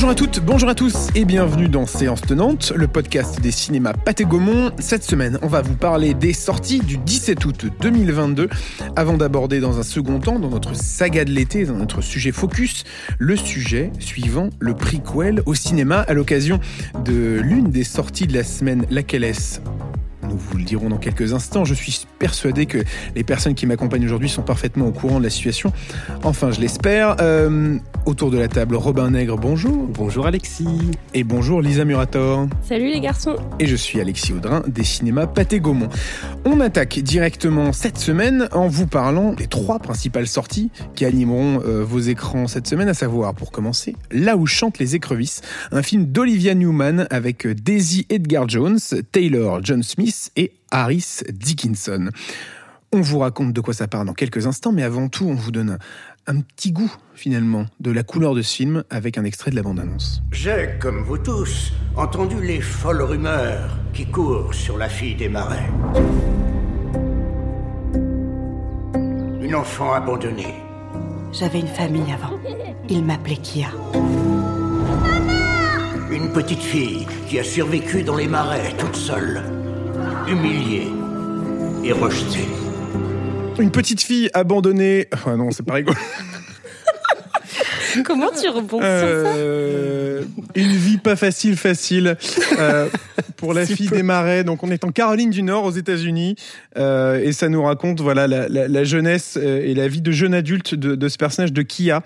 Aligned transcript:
Bonjour 0.00 0.12
à 0.12 0.14
toutes, 0.14 0.40
bonjour 0.40 0.68
à 0.70 0.74
tous 0.74 1.08
et 1.14 1.26
bienvenue 1.26 1.68
dans 1.68 1.84
Séance 1.84 2.22
Tenante, 2.22 2.72
le 2.74 2.88
podcast 2.88 3.38
des 3.42 3.50
cinémas 3.50 3.92
Pathé 3.92 4.24
Gaumont. 4.24 4.70
Cette 4.78 5.04
semaine, 5.04 5.38
on 5.42 5.46
va 5.46 5.60
vous 5.60 5.74
parler 5.74 6.14
des 6.14 6.32
sorties 6.32 6.78
du 6.78 6.96
17 6.96 7.44
août 7.44 7.66
2022 7.82 8.48
avant 8.96 9.18
d'aborder 9.18 9.60
dans 9.60 9.78
un 9.78 9.82
second 9.82 10.18
temps, 10.18 10.38
dans 10.38 10.48
notre 10.48 10.74
saga 10.74 11.26
de 11.26 11.30
l'été, 11.30 11.66
dans 11.66 11.74
notre 11.74 12.00
sujet 12.00 12.32
focus, 12.32 12.84
le 13.18 13.36
sujet 13.36 13.92
suivant 13.98 14.48
le 14.58 14.72
prequel 14.72 15.42
au 15.44 15.52
cinéma 15.52 16.00
à 16.00 16.14
l'occasion 16.14 16.60
de 17.04 17.38
l'une 17.38 17.70
des 17.70 17.84
sorties 17.84 18.26
de 18.26 18.32
la 18.32 18.42
semaine, 18.42 18.86
laquelle 18.88 19.22
est 19.22 19.60
nous 20.30 20.38
vous 20.38 20.58
le 20.58 20.64
dirons 20.64 20.88
dans 20.88 20.98
quelques 20.98 21.32
instants. 21.32 21.64
Je 21.64 21.74
suis 21.74 22.06
persuadé 22.18 22.66
que 22.66 22.78
les 23.14 23.24
personnes 23.24 23.54
qui 23.54 23.66
m'accompagnent 23.66 24.04
aujourd'hui 24.04 24.28
sont 24.28 24.42
parfaitement 24.42 24.86
au 24.86 24.92
courant 24.92 25.18
de 25.18 25.24
la 25.24 25.30
situation. 25.30 25.72
Enfin, 26.22 26.50
je 26.50 26.60
l'espère. 26.60 27.16
Euh, 27.20 27.78
autour 28.06 28.30
de 28.30 28.38
la 28.38 28.48
table, 28.48 28.76
Robin 28.76 29.10
Nègre, 29.10 29.36
bonjour. 29.36 29.86
Bonjour 29.88 30.26
Alexis. 30.26 30.66
Et 31.14 31.24
bonjour 31.24 31.60
Lisa 31.60 31.84
Murator. 31.84 32.46
Salut 32.62 32.88
les 32.88 33.00
garçons. 33.00 33.36
Et 33.58 33.66
je 33.66 33.76
suis 33.76 34.00
Alexis 34.00 34.32
Audrin 34.32 34.62
des 34.66 34.84
cinémas 34.84 35.26
Pathé 35.26 35.60
Gaumont. 35.60 35.88
On 36.44 36.60
attaque 36.60 36.98
directement 37.00 37.72
cette 37.72 37.98
semaine 37.98 38.48
en 38.52 38.68
vous 38.68 38.86
parlant 38.86 39.32
des 39.32 39.46
trois 39.46 39.78
principales 39.78 40.26
sorties 40.28 40.70
qui 40.94 41.04
animeront 41.04 41.60
euh, 41.66 41.84
vos 41.84 41.98
écrans 41.98 42.46
cette 42.46 42.66
semaine, 42.66 42.88
à 42.88 42.94
savoir, 42.94 43.34
pour 43.34 43.50
commencer, 43.50 43.96
Là 44.10 44.36
où 44.36 44.46
chantent 44.46 44.78
les 44.78 44.94
écrevisses, 44.94 45.40
un 45.72 45.82
film 45.82 46.06
d'Olivia 46.06 46.54
Newman 46.54 47.06
avec 47.10 47.46
Daisy 47.46 48.06
Edgar 48.08 48.48
Jones, 48.48 48.78
Taylor 49.12 49.60
John 49.62 49.82
Smith 49.82 50.19
et 50.36 50.52
Harris 50.70 51.22
Dickinson. 51.30 52.10
On 52.92 53.02
vous 53.02 53.20
raconte 53.20 53.52
de 53.52 53.60
quoi 53.60 53.72
ça 53.72 53.86
parle 53.86 54.06
dans 54.06 54.14
quelques 54.14 54.48
instants, 54.48 54.72
mais 54.72 54.82
avant 54.82 55.08
tout, 55.08 55.24
on 55.24 55.34
vous 55.34 55.52
donne 55.52 55.78
un, 56.26 56.40
petit 56.40 56.72
goût, 56.72 56.92
finalement, 57.14 57.66
de 57.78 57.92
la 57.92 58.02
couleur 58.02 58.34
de 58.34 58.42
ce 58.42 58.52
film 58.52 58.82
avec 58.90 59.16
un 59.16 59.24
extrait 59.24 59.52
de 59.52 59.56
la 59.56 59.62
bande-annonce. 59.62 60.22
J'ai, 60.32 60.70
comme 60.80 61.04
vous 61.04 61.18
tous, 61.18 61.72
entendu 61.96 62.42
les 62.42 62.60
folles 62.60 63.02
rumeurs 63.02 63.78
qui 63.92 64.06
courent 64.06 64.52
sur 64.54 64.76
la 64.76 64.88
fille 64.88 65.14
des 65.14 65.28
marais. 65.28 65.70
Une 69.40 69.54
enfant 69.54 69.92
abandonnée. 69.92 70.54
J'avais 71.32 71.60
une 71.60 71.68
famille 71.68 72.12
avant. 72.12 72.40
Il 72.88 73.04
m'appelait 73.04 73.36
Kia. 73.36 73.68
Une 76.10 76.32
petite 76.32 76.62
fille 76.62 77.06
qui 77.28 77.38
a 77.38 77.44
survécu 77.44 78.02
dans 78.02 78.16
les 78.16 78.26
marais 78.26 78.76
toute 78.76 78.96
seule 78.96 79.42
humilié 80.28 80.88
et 81.84 81.92
rejeté. 81.92 82.40
Une 83.58 83.70
petite 83.70 84.00
fille 84.00 84.30
abandonnée. 84.32 85.08
Ah 85.26 85.36
non, 85.36 85.50
c'est 85.50 85.64
pas 85.64 85.74
rigolo. 85.74 85.96
Comment 88.04 88.30
tu 88.30 88.48
rebondis 88.48 88.84
euh, 88.84 90.22
Une 90.54 90.72
vie 90.72 90.98
pas 90.98 91.16
facile, 91.16 91.56
facile 91.56 92.16
euh, 92.58 92.88
pour 93.40 93.54
la 93.54 93.66
fille 93.66 93.88
des 93.88 94.02
marais. 94.02 94.44
Donc 94.44 94.62
on 94.62 94.70
est 94.70 94.84
en 94.84 94.92
Caroline 94.92 95.30
du 95.30 95.42
Nord 95.42 95.64
aux 95.64 95.70
États-Unis. 95.72 96.36
Euh, 96.76 97.20
et 97.20 97.32
ça 97.32 97.48
nous 97.48 97.62
raconte 97.62 98.00
voilà 98.00 98.28
la, 98.28 98.84
jeunesse 98.84 99.36
et 99.36 99.74
la 99.74 99.88
vie 99.88 100.02
de 100.02 100.12
jeune 100.12 100.34
adulte 100.34 100.74
de, 100.74 101.08
ce 101.08 101.16
personnage 101.16 101.52
de 101.52 101.62
Kia, 101.62 102.02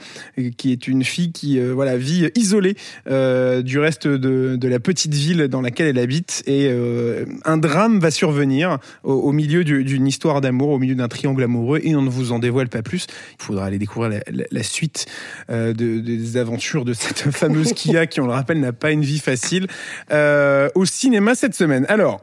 qui 0.57 0.73
est 0.73 0.89
une 0.89 1.05
fille 1.05 1.33
qui 1.33 1.61
voilà 1.61 1.97
vit 1.97 2.31
isolée 2.37 2.77
du 3.07 3.79
reste 3.79 4.07
de, 4.07 4.69
la 4.69 4.81
petite 4.81 5.15
ville 5.15 5.49
dans 5.49 5.61
laquelle 5.61 5.89
elle 5.89 5.99
habite. 5.99 6.43
Et 6.47 6.71
un 7.45 7.57
drame 7.57 7.99
va 7.99 8.11
survenir 8.11 8.79
au, 9.03 9.33
milieu 9.33 9.65
d'une 9.65 10.07
histoire 10.07 10.41
d'amour, 10.41 10.71
au 10.71 10.79
milieu 10.79 10.95
d'un 10.95 11.09
triangle 11.09 11.43
amoureux. 11.43 11.81
Et 11.83 11.95
on 11.97 12.03
ne 12.03 12.11
vous 12.11 12.33
en 12.33 12.39
dévoile 12.39 12.69
pas 12.69 12.83
plus. 12.83 13.07
Il 13.39 13.45
faudra 13.45 13.67
aller 13.67 13.79
découvrir 13.79 14.21
la, 14.31 14.45
la 14.51 14.63
suite 14.63 15.07
des 15.49 16.37
aventures 16.37 16.85
de 16.85 16.93
cette 16.93 17.31
fameuse 17.31 17.73
Kia 17.73 18.07
qui, 18.07 18.21
on 18.21 18.27
le 18.27 18.33
rappelle, 18.33 18.61
n'a 18.61 18.73
pas 18.73 18.91
une 18.91 19.03
vie 19.03 19.19
facile. 19.19 19.67
Euh, 20.11 20.69
au 20.75 20.85
cinéma 20.85 21.24
cette 21.35 21.55
semaine. 21.55 21.87
Alors. 21.89 22.21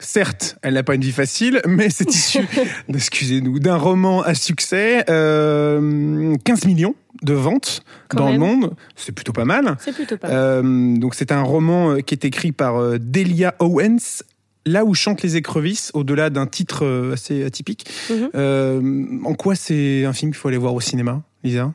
Certes, 0.00 0.58
elle 0.62 0.74
n'a 0.74 0.82
pas 0.82 0.96
une 0.96 1.02
vie 1.02 1.12
facile, 1.12 1.62
mais 1.68 1.88
c'est 1.88 2.12
issu, 2.12 2.40
excusez-nous, 2.92 3.60
d'un 3.60 3.76
roman 3.76 4.22
à 4.22 4.34
succès, 4.34 5.04
15 5.06 5.08
euh, 5.08 6.36
millions 6.66 6.96
de 7.22 7.32
ventes 7.32 7.84
dans 8.12 8.28
le 8.28 8.36
monde, 8.36 8.74
c'est 8.96 9.12
plutôt 9.12 9.32
pas 9.32 9.44
mal. 9.44 9.76
C'est 9.78 9.94
plutôt 9.94 10.18
pas 10.18 10.26
mal. 10.26 10.36
Euh, 10.36 10.96
donc 10.96 11.14
c'est 11.14 11.30
un 11.30 11.42
roman 11.42 11.98
qui 12.04 12.12
est 12.12 12.24
écrit 12.24 12.50
par 12.50 12.98
Delia 12.98 13.54
Owens 13.60 14.24
là 14.66 14.84
où 14.84 14.94
chantent 14.94 15.22
les 15.22 15.36
écrevisses, 15.36 15.90
au-delà 15.94 16.30
d'un 16.30 16.46
titre 16.46 17.10
assez 17.12 17.44
atypique, 17.44 17.86
mhm. 18.10 19.22
en 19.24 19.34
quoi 19.34 19.54
c'est 19.54 20.04
un 20.04 20.12
film 20.12 20.32
qu'il 20.32 20.38
faut 20.38 20.48
aller 20.48 20.56
voir 20.56 20.74
au 20.74 20.80
cinéma 20.80 21.22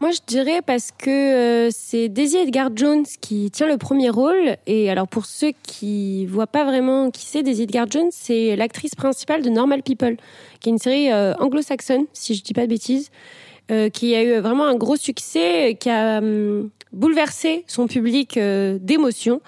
moi, 0.01 0.09
je 0.11 0.19
dirais 0.25 0.61
parce 0.65 0.89
que 0.91 1.09
euh, 1.09 1.69
c'est 1.71 2.09
Daisy 2.09 2.37
Edgar 2.37 2.71
Jones 2.75 3.05
qui 3.21 3.51
tient 3.51 3.67
le 3.67 3.77
premier 3.77 4.09
rôle. 4.09 4.57
Et 4.65 4.89
alors, 4.89 5.07
pour 5.07 5.25
ceux 5.25 5.51
qui 5.61 6.25
voient 6.25 6.47
pas 6.47 6.65
vraiment 6.65 7.11
qui 7.11 7.23
c'est, 7.25 7.43
Daisy 7.43 7.63
Edgar 7.63 7.85
Jones, 7.89 8.09
c'est 8.11 8.55
l'actrice 8.55 8.95
principale 8.95 9.43
de 9.43 9.49
Normal 9.49 9.83
People, 9.83 10.17
qui 10.59 10.69
est 10.69 10.71
une 10.71 10.79
série 10.79 11.11
euh, 11.11 11.35
anglo-saxonne, 11.35 12.05
si 12.13 12.33
je 12.33 12.41
dis 12.41 12.53
pas 12.53 12.63
de 12.63 12.69
bêtises, 12.69 13.11
euh, 13.71 13.89
qui 13.89 14.15
a 14.15 14.23
eu 14.23 14.39
vraiment 14.39 14.65
un 14.65 14.75
gros 14.75 14.95
succès, 14.95 15.77
qui 15.79 15.89
a 15.89 16.19
hum, 16.19 16.69
bouleversé 16.91 17.63
son 17.67 17.87
public 17.87 18.37
d'émotion. 18.37 19.41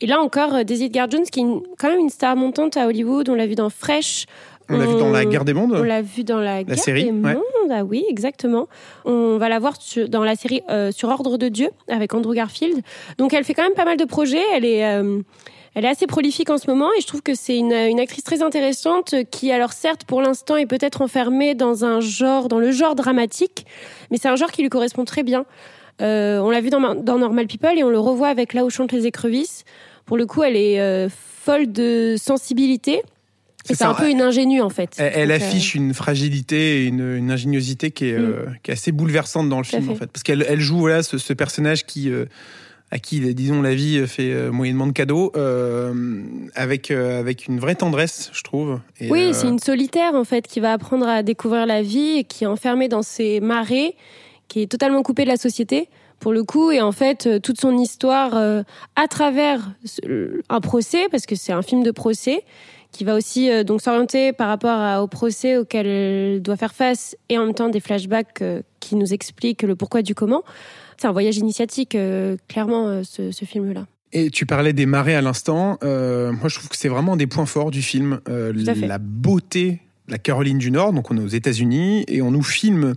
Et 0.00 0.06
là 0.06 0.20
encore, 0.20 0.64
Daisy 0.64 0.84
Edgar 0.84 1.10
Jones, 1.10 1.24
qui 1.24 1.40
est 1.40 1.46
quand 1.78 1.88
même 1.88 2.00
une 2.00 2.10
star 2.10 2.36
montante 2.36 2.76
à 2.76 2.86
Hollywood, 2.86 3.28
on 3.28 3.34
l'a 3.34 3.46
vu 3.46 3.54
dans 3.54 3.70
Fresh, 3.70 4.26
on 4.68 4.78
l'a 4.78 4.86
vu 4.86 4.98
dans 4.98 5.10
La 5.10 5.24
Guerre 5.24 5.44
des 5.44 5.54
Mondes 5.54 5.74
On 5.78 5.82
l'a 5.82 6.02
vu 6.02 6.24
dans 6.24 6.40
La, 6.40 6.64
Guerre 6.64 6.78
série, 6.78 7.04
des 7.04 7.12
Mondes, 7.12 7.36
ah 7.70 7.84
oui, 7.84 8.04
exactement. 8.08 8.68
On 9.04 9.38
va 9.38 9.48
la 9.48 9.58
voir 9.58 9.74
dans 10.08 10.24
la 10.24 10.34
série 10.34 10.62
euh, 10.70 10.90
Sur 10.90 11.08
Ordre 11.08 11.38
de 11.38 11.48
Dieu 11.48 11.70
avec 11.88 12.14
Andrew 12.14 12.34
Garfield. 12.34 12.82
Donc 13.18 13.32
elle 13.32 13.44
fait 13.44 13.54
quand 13.54 13.62
même 13.62 13.74
pas 13.74 13.84
mal 13.84 13.96
de 13.96 14.04
projets. 14.04 14.42
Elle 14.54 14.64
est, 14.64 14.84
euh, 14.84 15.20
elle 15.76 15.84
est 15.84 15.88
assez 15.88 16.06
prolifique 16.06 16.50
en 16.50 16.58
ce 16.58 16.68
moment 16.68 16.88
et 16.98 17.00
je 17.02 17.06
trouve 17.06 17.22
que 17.22 17.34
c'est 17.34 17.56
une, 17.56 17.72
une, 17.72 18.00
actrice 18.00 18.24
très 18.24 18.42
intéressante 18.42 19.14
qui, 19.30 19.52
alors 19.52 19.72
certes, 19.72 20.04
pour 20.04 20.22
l'instant, 20.22 20.56
est 20.56 20.66
peut-être 20.66 21.02
enfermée 21.02 21.54
dans 21.54 21.84
un 21.84 22.00
genre, 22.00 22.48
dans 22.48 22.58
le 22.58 22.72
genre 22.72 22.94
dramatique, 22.96 23.66
mais 24.10 24.16
c'est 24.16 24.28
un 24.28 24.36
genre 24.36 24.50
qui 24.50 24.62
lui 24.62 24.70
correspond 24.70 25.04
très 25.04 25.22
bien. 25.22 25.44
Euh, 26.02 26.38
on 26.38 26.50
l'a 26.50 26.60
vu 26.60 26.70
dans, 26.70 26.94
dans, 26.94 27.18
Normal 27.18 27.46
People 27.46 27.78
et 27.78 27.84
on 27.84 27.90
le 27.90 27.98
revoit 27.98 28.28
avec 28.28 28.54
Là 28.54 28.64
où 28.64 28.70
chantent 28.70 28.92
les 28.92 29.06
écrevisses. 29.06 29.64
Pour 30.06 30.16
le 30.16 30.26
coup, 30.26 30.42
elle 30.42 30.56
est 30.56 31.08
folle 31.10 31.70
de 31.70 32.16
sensibilité 32.18 33.02
c'est 33.74 33.84
un 33.84 33.94
peu 33.94 34.10
une 34.10 34.20
ingénue 34.20 34.60
en 34.60 34.70
fait. 34.70 34.90
Elle, 34.98 35.32
affiche 35.32 35.74
une 35.74 35.94
fragilité 35.94 36.82
et 36.82 36.86
une, 36.86 37.30
ingéniosité 37.30 37.90
qui 37.90 38.08
est, 38.08 38.18
mm. 38.18 38.24
euh, 38.24 38.46
qui 38.62 38.70
est, 38.70 38.74
assez 38.74 38.92
bouleversante 38.92 39.48
dans 39.48 39.58
le 39.58 39.64
film 39.64 39.90
en 39.90 39.94
fait, 39.94 40.06
parce 40.06 40.22
qu'elle 40.22 40.44
elle 40.48 40.60
joue 40.60 40.78
voilà 40.78 41.02
ce, 41.02 41.32
personnage 41.32 41.86
qui 41.86 42.10
euh, 42.10 42.26
à 42.90 42.98
qui 42.98 43.20
disons 43.34 43.62
la 43.62 43.74
vie 43.74 44.06
fait 44.06 44.32
euh, 44.32 44.50
moyennement 44.50 44.86
de 44.86 44.92
cadeaux, 44.92 45.32
avec 46.54 46.90
avec 46.90 47.46
une 47.46 47.58
vraie 47.58 47.74
tendresse, 47.74 48.30
je 48.32 48.42
trouve. 48.42 48.80
oui, 49.08 49.30
c'est 49.32 49.48
une 49.48 49.58
solitaire 49.58 50.14
en 50.14 50.24
fait 50.24 50.46
qui 50.46 50.60
va 50.60 50.72
apprendre 50.72 51.06
à 51.06 51.22
découvrir 51.22 51.66
la 51.66 51.82
vie 51.82 52.18
et 52.18 52.24
qui 52.24 52.44
est 52.44 52.48
enfermée 52.48 52.88
dans 52.88 53.02
ses 53.02 53.40
marais, 53.40 53.94
qui 54.48 54.62
est 54.62 54.70
totalement 54.70 55.02
coupée 55.02 55.24
de 55.24 55.30
la 55.30 55.36
société 55.36 55.88
pour 56.20 56.32
le 56.32 56.44
coup 56.44 56.70
et 56.70 56.80
en 56.80 56.92
fait 56.92 57.42
toute 57.42 57.60
son 57.60 57.76
histoire 57.76 58.64
à 58.96 59.08
travers 59.08 59.72
un 60.48 60.60
procès 60.60 61.08
parce 61.10 61.26
que 61.26 61.34
c'est 61.34 61.52
un 61.52 61.62
film 61.62 61.82
de 61.82 61.90
procès 61.90 62.42
qui 62.96 63.04
va 63.04 63.14
aussi 63.14 63.50
euh, 63.50 63.62
donc 63.62 63.82
s'orienter 63.82 64.32
par 64.32 64.48
rapport 64.48 65.02
au 65.02 65.06
procès 65.06 65.58
auquel 65.58 65.86
elle 65.86 66.42
doit 66.42 66.56
faire 66.56 66.74
face 66.74 67.16
et 67.28 67.36
en 67.36 67.44
même 67.44 67.54
temps 67.54 67.68
des 67.68 67.80
flashbacks 67.80 68.40
euh, 68.40 68.62
qui 68.80 68.96
nous 68.96 69.12
expliquent 69.12 69.62
le 69.62 69.76
pourquoi 69.76 70.02
du 70.02 70.14
comment. 70.14 70.42
C'est 70.98 71.06
un 71.06 71.12
voyage 71.12 71.36
initiatique, 71.36 71.94
euh, 71.94 72.36
clairement, 72.48 73.02
ce, 73.04 73.44
film-là. 73.44 73.86
Et 74.12 74.30
tu 74.30 74.46
parlais 74.46 74.72
des 74.72 74.86
marées 74.86 75.14
à 75.14 75.20
l'instant. 75.20 75.78
moi, 75.82 76.48
je 76.48 76.54
trouve 76.54 76.68
que 76.68 76.76
c'est 76.76 76.88
vraiment 76.88 77.16
des 77.16 77.26
points 77.26 77.46
forts 77.46 77.70
du 77.70 77.82
film. 77.82 78.20
la 78.26 78.98
beauté, 78.98 79.80
la 80.08 80.18
Caroline 80.18 80.58
du 80.58 80.70
Nord, 80.70 80.92
donc 80.92 81.10
on 81.10 81.16
est 81.18 81.22
aux 81.22 81.26
États-Unis, 81.26 82.04
et 82.08 82.22
on 82.22 82.30
nous 82.30 82.42
filme 82.42 82.94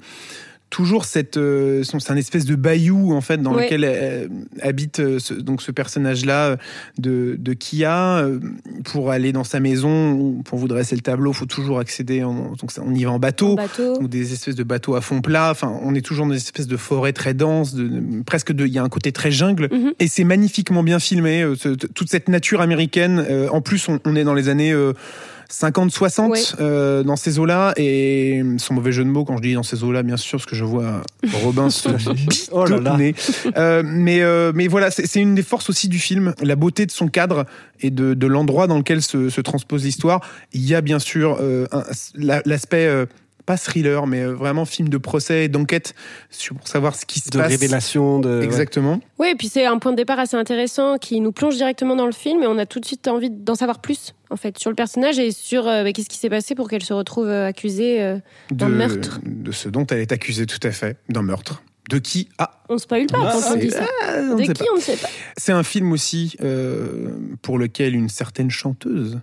toujours 0.69 1.05
cette 1.05 1.37
euh, 1.37 1.83
c'est 1.83 2.11
un 2.11 2.15
espèce 2.15 2.45
de 2.45 2.55
bayou 2.55 3.13
en 3.13 3.21
fait 3.21 3.41
dans 3.41 3.53
lequel 3.53 3.83
euh, 3.83 4.27
habite 4.61 4.99
euh, 4.99 5.19
ce, 5.19 5.33
donc 5.33 5.61
ce 5.61 5.71
personnage 5.71 6.25
là 6.25 6.57
de, 6.97 7.35
de 7.39 7.53
Kia 7.53 8.23
pour 8.85 9.11
aller 9.11 9.31
dans 9.31 9.43
sa 9.43 9.59
maison 9.59 10.41
pour 10.45 10.59
vous 10.59 10.67
dresser 10.67 10.95
le 10.95 11.01
tableau 11.01 11.33
faut 11.33 11.45
toujours 11.45 11.79
accéder 11.79 12.23
en, 12.23 12.51
donc 12.51 12.71
on 12.79 12.93
y 12.93 13.03
va 13.03 13.11
en 13.11 13.19
bateau, 13.19 13.57
ou 13.99 14.07
des 14.07 14.33
espèces 14.33 14.55
de 14.55 14.63
bateaux 14.63 14.95
à 14.95 15.01
fond 15.01 15.21
plat. 15.21 15.49
Enfin 15.51 15.73
on 15.81 15.95
est 15.95 16.01
toujours 16.01 16.27
dans 16.27 16.33
des 16.33 16.37
espèces 16.37 16.67
de 16.67 16.77
forêts 16.77 17.13
très 17.13 17.33
denses 17.33 17.73
de, 17.73 18.23
presque 18.23 18.51
de 18.51 18.65
il 18.65 18.73
y 18.73 18.77
a 18.77 18.83
un 18.83 18.89
côté 18.89 19.11
très 19.11 19.31
jungle. 19.31 19.69
Mhm. 19.71 19.93
et 19.99 20.07
c'est 20.07 20.23
magnifiquement 20.23 20.83
bien 20.83 20.99
filmé 20.99 21.45
toute 21.95 22.09
cette 22.09 22.29
nature 22.29 22.61
américaine 22.61 23.25
en 23.51 23.61
plus 23.61 23.87
on, 23.89 23.99
on 24.05 24.15
est 24.15 24.23
dans 24.23 24.33
les 24.33 24.49
années 24.49 24.73
50-60 25.51 26.55
euh, 26.59 27.03
dans 27.03 27.15
ces 27.15 27.39
eaux-là. 27.39 27.73
Et 27.77 28.41
son 28.57 28.73
mauvais 28.73 28.91
jeu 28.91 29.03
de 29.03 29.09
mots 29.09 29.25
quand 29.25 29.37
je 29.37 29.41
dis 29.41 29.53
dans 29.53 29.63
ces 29.63 29.83
eaux-là, 29.83 30.03
bien 30.03 30.17
sûr, 30.17 30.37
parce 30.37 30.45
que 30.45 30.55
je 30.55 30.63
vois 30.63 31.01
Robin 31.43 31.69
se 31.69 31.89
oh 32.51 32.65
là 32.65 32.79
là. 32.79 32.97
Euh, 33.57 33.83
mais, 33.85 34.21
euh, 34.21 34.51
mais 34.53 34.67
voilà, 34.67 34.91
c'est 34.91 35.19
une 35.19 35.35
des 35.35 35.43
forces 35.43 35.69
aussi 35.69 35.87
du 35.87 35.99
film, 35.99 36.33
la 36.41 36.55
beauté 36.55 36.85
de 36.85 36.91
son 36.91 37.07
cadre 37.07 37.45
et 37.81 37.89
de, 37.89 38.13
de 38.13 38.27
l'endroit 38.27 38.67
dans 38.67 38.77
lequel 38.77 39.01
se, 39.01 39.29
se 39.29 39.41
transpose 39.41 39.83
l'histoire. 39.83 40.21
Il 40.53 40.65
y 40.65 40.75
a 40.75 40.81
bien 40.81 40.99
sûr 40.99 41.39
l'aspect 42.15 43.07
pas 43.49 43.57
thriller, 43.57 44.05
mais 44.05 44.25
vraiment 44.25 44.63
film 44.63 44.89
de 44.89 44.99
procès, 44.99 45.47
d'enquête, 45.47 45.95
pour 46.49 46.67
savoir 46.67 46.95
ce 46.95 47.07
qui 47.07 47.19
se 47.19 47.29
passe. 47.29 47.47
De 47.47 47.47
révélation. 47.47 48.19
De... 48.19 48.43
Exactement. 48.43 48.99
Oui, 49.17 49.29
et 49.29 49.35
puis 49.35 49.49
c'est 49.49 49.65
un 49.65 49.79
point 49.79 49.91
de 49.91 49.97
départ 49.97 50.19
assez 50.19 50.37
intéressant 50.37 50.99
qui 50.99 51.19
nous 51.19 51.31
plonge 51.31 51.55
directement 51.55 51.95
dans 51.95 52.05
le 52.05 52.11
film 52.11 52.43
et 52.43 52.47
on 52.47 52.59
a 52.59 52.67
tout 52.67 52.79
de 52.79 52.85
suite 52.85 53.07
envie 53.07 53.31
d'en 53.31 53.55
savoir 53.55 53.79
plus, 53.81 54.13
en 54.29 54.35
fait, 54.35 54.59
sur 54.59 54.69
le 54.69 54.75
personnage 54.75 55.17
et 55.17 55.31
sur 55.31 55.63
bah, 55.63 55.91
qu'est-ce 55.91 56.09
qui 56.09 56.19
s'est 56.19 56.29
passé 56.29 56.53
pour 56.53 56.69
qu'elle 56.69 56.83
se 56.83 56.93
retrouve 56.93 57.27
accusée 57.27 58.19
d'un 58.51 58.69
meurtre. 58.69 59.19
De 59.25 59.51
ce 59.51 59.67
dont 59.67 59.87
elle 59.87 60.01
est 60.01 60.11
accusée, 60.11 60.45
tout 60.45 60.59
à 60.61 60.69
fait, 60.69 60.97
d'un 61.09 61.23
meurtre. 61.23 61.63
De 61.89 61.97
qui? 61.97 62.29
Ah 62.37 62.61
On 62.69 62.77
spoil 62.77 63.07
pas 63.07 63.17
quand 63.17 63.53
on 63.53 63.55
dit 63.55 63.71
ça. 63.71 63.87
Ah, 64.03 64.21
de 64.21 64.53
qui 64.53 64.63
on 64.71 64.75
ne 64.75 64.81
sait 64.81 64.95
pas. 64.95 65.09
C'est 65.37 65.53
un 65.53 65.63
film 65.63 65.91
aussi 65.91 66.35
euh, 66.43 67.09
pour 67.41 67.57
lequel 67.57 67.95
une 67.95 68.09
certaine 68.09 68.51
chanteuse 68.51 69.19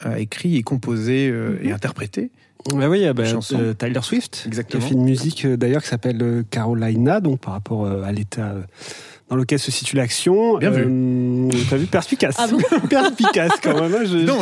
a 0.00 0.18
écrit 0.18 0.56
et 0.56 0.62
composé 0.62 1.28
euh, 1.28 1.58
et 1.62 1.68
mhm. 1.68 1.74
interprété. 1.74 2.30
Bah 2.74 2.88
oui, 2.88 3.06
bah, 3.14 3.22
euh, 3.52 3.74
Tyler 3.74 4.00
Swift, 4.02 4.42
Exactement. 4.46 4.80
qui 4.80 4.86
a 4.86 4.88
fait 4.88 4.94
une 4.94 5.04
musique 5.04 5.46
d'ailleurs 5.46 5.82
qui 5.82 5.88
s'appelle 5.88 6.44
Carolina, 6.50 7.20
donc 7.20 7.40
par 7.40 7.52
rapport 7.52 7.86
à 7.86 8.10
l'état 8.10 8.56
dans 9.28 9.36
lequel 9.36 9.58
se 9.58 9.70
situe 9.70 9.96
l'action. 9.96 10.58
Bien 10.58 10.70
vu. 10.70 11.48
T'as 11.68 11.76
vu 11.76 11.86
perspicace. 11.86 12.36
Ah 12.38 12.46
perspicace 12.90 13.52
quand 13.62 13.80
même. 13.80 13.94
Hein, 13.94 14.04
je, 14.04 14.18
non, 14.18 14.40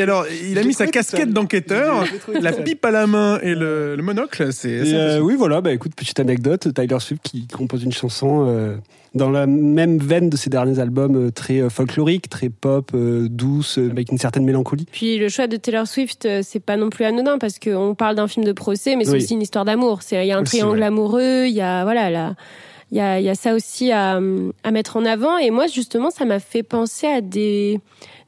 alors 0.00 0.26
il 0.48 0.58
a 0.58 0.64
mis 0.64 0.74
sa 0.74 0.86
casquette 0.86 1.30
d'enquêteur, 1.30 2.04
la 2.40 2.52
pipe 2.52 2.84
à 2.84 2.90
la 2.90 3.06
main 3.06 3.38
et 3.42 3.54
le, 3.54 3.96
monocle. 4.02 4.52
C'est. 4.52 5.18
oui, 5.20 5.34
voilà. 5.36 5.60
Bah 5.60 5.72
écoute, 5.72 5.94
petite 5.94 6.20
anecdote. 6.20 6.68
Tyler 6.74 7.00
Swift 7.00 7.22
qui 7.22 7.46
compose 7.46 7.84
une 7.84 7.92
chanson 7.92 8.78
dans 9.14 9.30
la 9.30 9.46
même 9.46 9.98
veine 9.98 10.30
de 10.30 10.36
ses 10.36 10.50
derniers 10.50 10.78
albums 10.78 11.26
euh, 11.26 11.30
très 11.30 11.60
euh, 11.60 11.68
folklorique, 11.68 12.28
très 12.28 12.48
pop, 12.48 12.90
euh, 12.94 13.28
douce, 13.28 13.78
avec 13.78 14.10
une 14.10 14.18
certaine 14.18 14.44
mélancolie. 14.44 14.86
Puis 14.90 15.18
le 15.18 15.28
choix 15.28 15.46
de 15.46 15.56
Taylor 15.56 15.86
Swift, 15.86 16.26
c'est 16.42 16.60
pas 16.60 16.76
non 16.76 16.90
plus 16.90 17.04
anodin 17.04 17.38
parce 17.38 17.58
qu'on 17.58 17.94
parle 17.94 18.16
d'un 18.16 18.28
film 18.28 18.44
de 18.44 18.52
procès, 18.52 18.96
mais 18.96 19.04
c'est 19.04 19.16
aussi 19.16 19.34
une 19.34 19.42
histoire 19.42 19.64
d'amour. 19.64 20.00
Il 20.10 20.24
y 20.24 20.32
a 20.32 20.38
un 20.38 20.44
triangle 20.44 20.82
amoureux, 20.82 21.44
il 21.46 21.54
y 21.54 21.60
a 21.60 21.84
voilà 21.84 22.10
la 22.10 22.34
il 22.92 22.98
y 22.98 23.00
a, 23.00 23.20
y 23.20 23.28
a, 23.30 23.34
ça 23.34 23.54
aussi 23.54 23.90
à, 23.90 24.20
à, 24.62 24.70
mettre 24.70 24.96
en 24.96 25.04
avant. 25.06 25.38
Et 25.38 25.50
moi, 25.50 25.66
justement, 25.66 26.10
ça 26.10 26.26
m'a 26.26 26.38
fait 26.38 26.62
penser 26.62 27.06
à 27.06 27.22
des, 27.22 27.80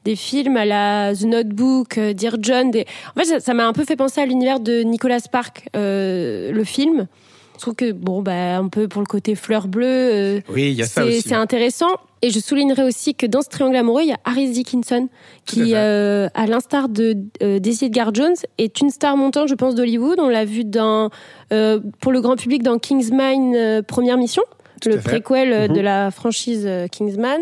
des 0.03 0.15
films 0.15 0.57
à 0.57 0.65
la 0.65 1.13
The 1.15 1.25
Notebook, 1.25 1.99
Dear 1.99 2.37
John. 2.41 2.71
Des... 2.71 2.85
En 3.15 3.21
fait, 3.21 3.39
ça 3.39 3.53
m'a 3.53 3.67
un 3.67 3.73
peu 3.73 3.85
fait 3.85 3.95
penser 3.95 4.21
à 4.21 4.25
l'univers 4.25 4.59
de 4.59 4.81
Nicolas 4.81 5.19
Spark, 5.19 5.69
euh, 5.75 6.51
le 6.51 6.63
film. 6.63 7.07
Je 7.55 7.61
trouve 7.61 7.75
que, 7.75 7.91
bon, 7.91 8.21
bah, 8.21 8.57
un 8.57 8.67
peu 8.67 8.87
pour 8.87 9.01
le 9.01 9.07
côté 9.07 9.35
fleur 9.35 9.67
bleue, 9.67 9.85
euh, 9.87 10.41
oui, 10.49 10.73
y 10.73 10.81
a 10.81 10.85
ça 10.85 11.05
aussi. 11.05 11.21
c'est 11.21 11.35
intéressant. 11.35 11.91
Et 12.21 12.31
je 12.31 12.39
soulignerai 12.39 12.83
aussi 12.83 13.13
que 13.13 13.27
dans 13.27 13.41
ce 13.41 13.49
triangle 13.49 13.75
amoureux, 13.75 14.01
il 14.01 14.09
y 14.09 14.13
a 14.13 14.19
Harris 14.25 14.49
Dickinson, 14.49 15.09
qui, 15.45 15.75
euh, 15.75 16.27
à 16.33 16.47
l'instar 16.47 16.89
de 16.89 17.15
euh, 17.43 17.59
Daisy 17.59 17.85
Edgar 17.85 18.13
Jones, 18.15 18.35
est 18.57 18.81
une 18.81 18.89
star 18.89 19.15
montante, 19.15 19.47
je 19.47 19.53
pense, 19.53 19.75
d'Hollywood. 19.75 20.19
On 20.19 20.27
l'a 20.27 20.43
vu 20.43 20.65
dans, 20.65 21.11
euh, 21.53 21.79
pour 22.01 22.11
le 22.11 22.21
grand 22.21 22.35
public 22.35 22.63
dans 22.63 22.79
Kingsman 22.79 23.53
euh, 23.55 23.81
Première 23.83 24.17
Mission, 24.17 24.41
le 24.85 24.97
préquel 24.97 25.67
de 25.69 25.77
mhm. 25.79 25.81
la 25.81 26.11
franchise 26.11 26.69
Kingsman. 26.91 27.41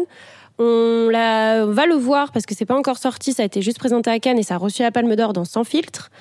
On, 0.59 1.09
la, 1.09 1.63
on 1.65 1.71
va 1.71 1.87
le 1.87 1.95
voir 1.95 2.31
parce 2.31 2.45
que 2.45 2.53
c'est 2.53 2.65
pas 2.65 2.75
encore 2.77 2.97
sorti, 2.97 3.33
ça 3.33 3.41
a 3.41 3.45
été 3.45 3.63
juste 3.63 3.79
présenté 3.79 4.11
à 4.11 4.19
Cannes 4.19 4.37
et 4.37 4.43
ça 4.43 4.55
a 4.55 4.57
reçu 4.57 4.83
la 4.83 4.91
Palme 4.91 5.15
d'Or 5.15 5.33
dans 5.33 5.45
Sans 5.45 5.63
filtre. 5.63 6.11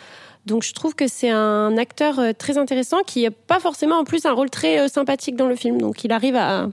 Donc 0.47 0.65
je 0.65 0.73
trouve 0.73 0.95
que 0.95 1.07
c'est 1.07 1.31
un 1.31 1.77
acteur 1.77 2.19
euh, 2.19 2.33
très 2.37 2.59
intéressant 2.59 3.03
qui 3.07 3.23
n'a 3.23 3.31
pas 3.31 3.61
forcément 3.61 3.99
en 3.99 4.05
plus 4.05 4.27
un 4.27 4.33
rôle 4.33 4.51
très 4.51 4.81
euh, 4.81 4.89
sympathique 4.89 5.37
dans 5.37 5.47
le 5.47 5.55
film. 5.55 5.81
Donc 5.81 6.03
il 6.05 6.13
arrive 6.13 6.37
à, 6.37 6.69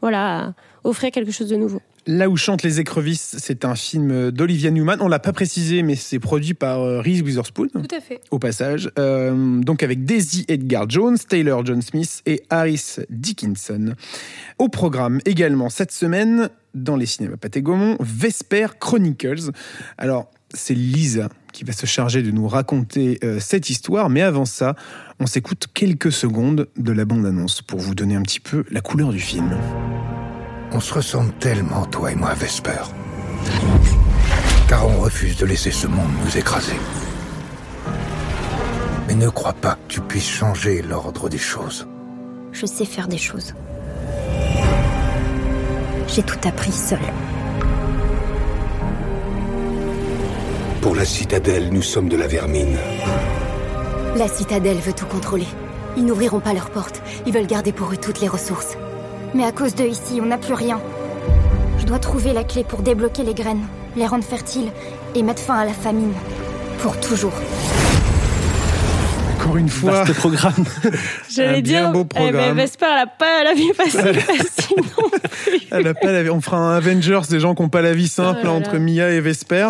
voilà, 0.00 0.54
offrir 0.84 1.10
quelque 1.10 1.32
chose 1.32 1.48
de 1.48 1.56
nouveau. 1.56 1.80
Là 2.06 2.28
où 2.28 2.36
chantent 2.36 2.62
les 2.62 2.80
écrevisses, 2.80 3.36
c'est 3.38 3.64
un 3.64 3.74
film 3.74 4.30
d'Olivia 4.30 4.70
Newman. 4.70 4.98
On 5.00 5.08
l'a 5.08 5.18
pas 5.18 5.32
précisé, 5.32 5.82
mais 5.82 5.94
c'est 5.94 6.18
produit 6.18 6.54
par 6.54 6.80
euh, 6.80 7.00
Reese 7.00 7.22
Witherspoon. 7.22 7.68
Tout 7.68 7.94
à 7.94 8.00
fait. 8.00 8.20
Au 8.30 8.38
passage, 8.38 8.90
donc 8.96 9.82
avec 9.82 10.04
Daisy 10.04 10.44
Edgar 10.48 10.88
Jones, 10.88 11.16
Taylor 11.16 11.64
John 11.64 11.82
Smith 11.82 12.22
et 12.26 12.42
Harris 12.50 12.96
Dickinson. 13.10 13.94
Au 14.58 14.68
programme 14.68 15.20
également 15.24 15.68
cette 15.68 15.92
semaine 15.92 16.50
dans 16.74 16.96
les 16.96 17.06
cinémas 17.06 17.36
Pathé 17.36 17.62
Gaumont, 17.62 17.96
Vesper 18.00 18.66
Chronicles. 18.80 19.50
Alors 19.98 20.30
c'est 20.54 20.74
Lisa 20.74 21.28
qui 21.52 21.64
va 21.64 21.72
se 21.72 21.86
charger 21.86 22.22
de 22.22 22.30
nous 22.30 22.48
raconter 22.48 23.18
euh, 23.24 23.38
cette 23.40 23.70
histoire. 23.70 24.10
Mais 24.10 24.22
avant 24.22 24.44
ça, 24.44 24.74
on 25.20 25.26
s'écoute 25.26 25.66
quelques 25.72 26.12
secondes 26.12 26.68
de 26.76 26.92
la 26.92 27.04
bande-annonce 27.04 27.62
pour 27.62 27.78
vous 27.78 27.94
donner 27.94 28.16
un 28.16 28.22
petit 28.22 28.40
peu 28.40 28.64
la 28.70 28.80
couleur 28.80 29.10
du 29.10 29.20
film. 29.20 29.50
On 30.74 30.80
se 30.80 30.94
ressemble 30.94 31.32
tellement, 31.34 31.84
toi 31.84 32.12
et 32.12 32.14
moi, 32.14 32.32
Vesper. 32.34 32.82
Car 34.68 34.88
on 34.88 35.00
refuse 35.00 35.36
de 35.36 35.44
laisser 35.44 35.70
ce 35.70 35.86
monde 35.86 36.10
nous 36.24 36.38
écraser. 36.38 36.76
Mais 39.06 39.14
ne 39.14 39.28
crois 39.28 39.52
pas 39.52 39.74
que 39.74 39.94
tu 39.94 40.00
puisses 40.00 40.28
changer 40.28 40.80
l'ordre 40.80 41.28
des 41.28 41.38
choses. 41.38 41.86
Je 42.52 42.64
sais 42.64 42.86
faire 42.86 43.06
des 43.06 43.18
choses. 43.18 43.54
J'ai 46.08 46.22
tout 46.22 46.38
appris 46.48 46.72
seul. 46.72 47.00
Pour 50.80 50.94
la 50.94 51.04
citadelle, 51.04 51.68
nous 51.70 51.82
sommes 51.82 52.08
de 52.08 52.16
la 52.16 52.26
vermine. 52.26 52.78
La 54.16 54.28
citadelle 54.28 54.78
veut 54.78 54.92
tout 54.94 55.06
contrôler. 55.06 55.46
Ils 55.98 56.04
n'ouvriront 56.06 56.40
pas 56.40 56.54
leurs 56.54 56.70
portes. 56.70 57.02
Ils 57.26 57.32
veulent 57.32 57.46
garder 57.46 57.72
pour 57.72 57.92
eux 57.92 57.98
toutes 57.98 58.20
les 58.20 58.28
ressources. 58.28 58.76
Mais 59.34 59.44
à 59.44 59.52
cause 59.52 59.74
d'eux 59.74 59.86
ici, 59.86 60.20
on 60.20 60.26
n'a 60.26 60.38
plus 60.38 60.54
rien. 60.54 60.80
Je 61.78 61.86
dois 61.86 61.98
trouver 61.98 62.32
la 62.32 62.44
clé 62.44 62.64
pour 62.64 62.80
débloquer 62.80 63.22
les 63.22 63.34
graines, 63.34 63.66
les 63.96 64.06
rendre 64.06 64.24
fertiles 64.24 64.70
et 65.14 65.22
mettre 65.22 65.42
fin 65.42 65.56
à 65.58 65.64
la 65.64 65.72
famine. 65.72 66.12
Pour 66.80 66.98
toujours 67.00 67.32
encore 69.52 69.58
une 69.58 69.68
fois. 69.68 70.04
Vaste 70.04 70.14
programme. 70.14 70.64
J'allais 71.30 71.62
dire, 71.62 71.92
beau 71.92 72.00
eh 72.00 72.04
ben, 72.04 72.30
programme. 72.30 72.56
Vesper, 72.56 72.86
elle 72.86 72.96
n'a 72.96 73.06
pas 73.06 73.44
la 73.44 73.54
vie 73.54 73.72
facile, 73.74 74.14
facile 74.20 74.76
non 74.76 75.10
Elle 75.70 75.86
a 75.86 75.94
pas 75.94 76.12
la 76.12 76.22
vie. 76.22 76.30
On 76.30 76.40
fera 76.40 76.56
un 76.56 76.76
Avengers 76.76 77.20
des 77.28 77.40
gens 77.40 77.54
qui 77.54 77.62
n'ont 77.62 77.68
pas 77.68 77.82
la 77.82 77.92
vie 77.92 78.08
simple 78.08 78.40
oh 78.44 78.48
entre 78.48 78.78
Mia 78.78 79.10
et 79.10 79.20
Vesper. 79.20 79.68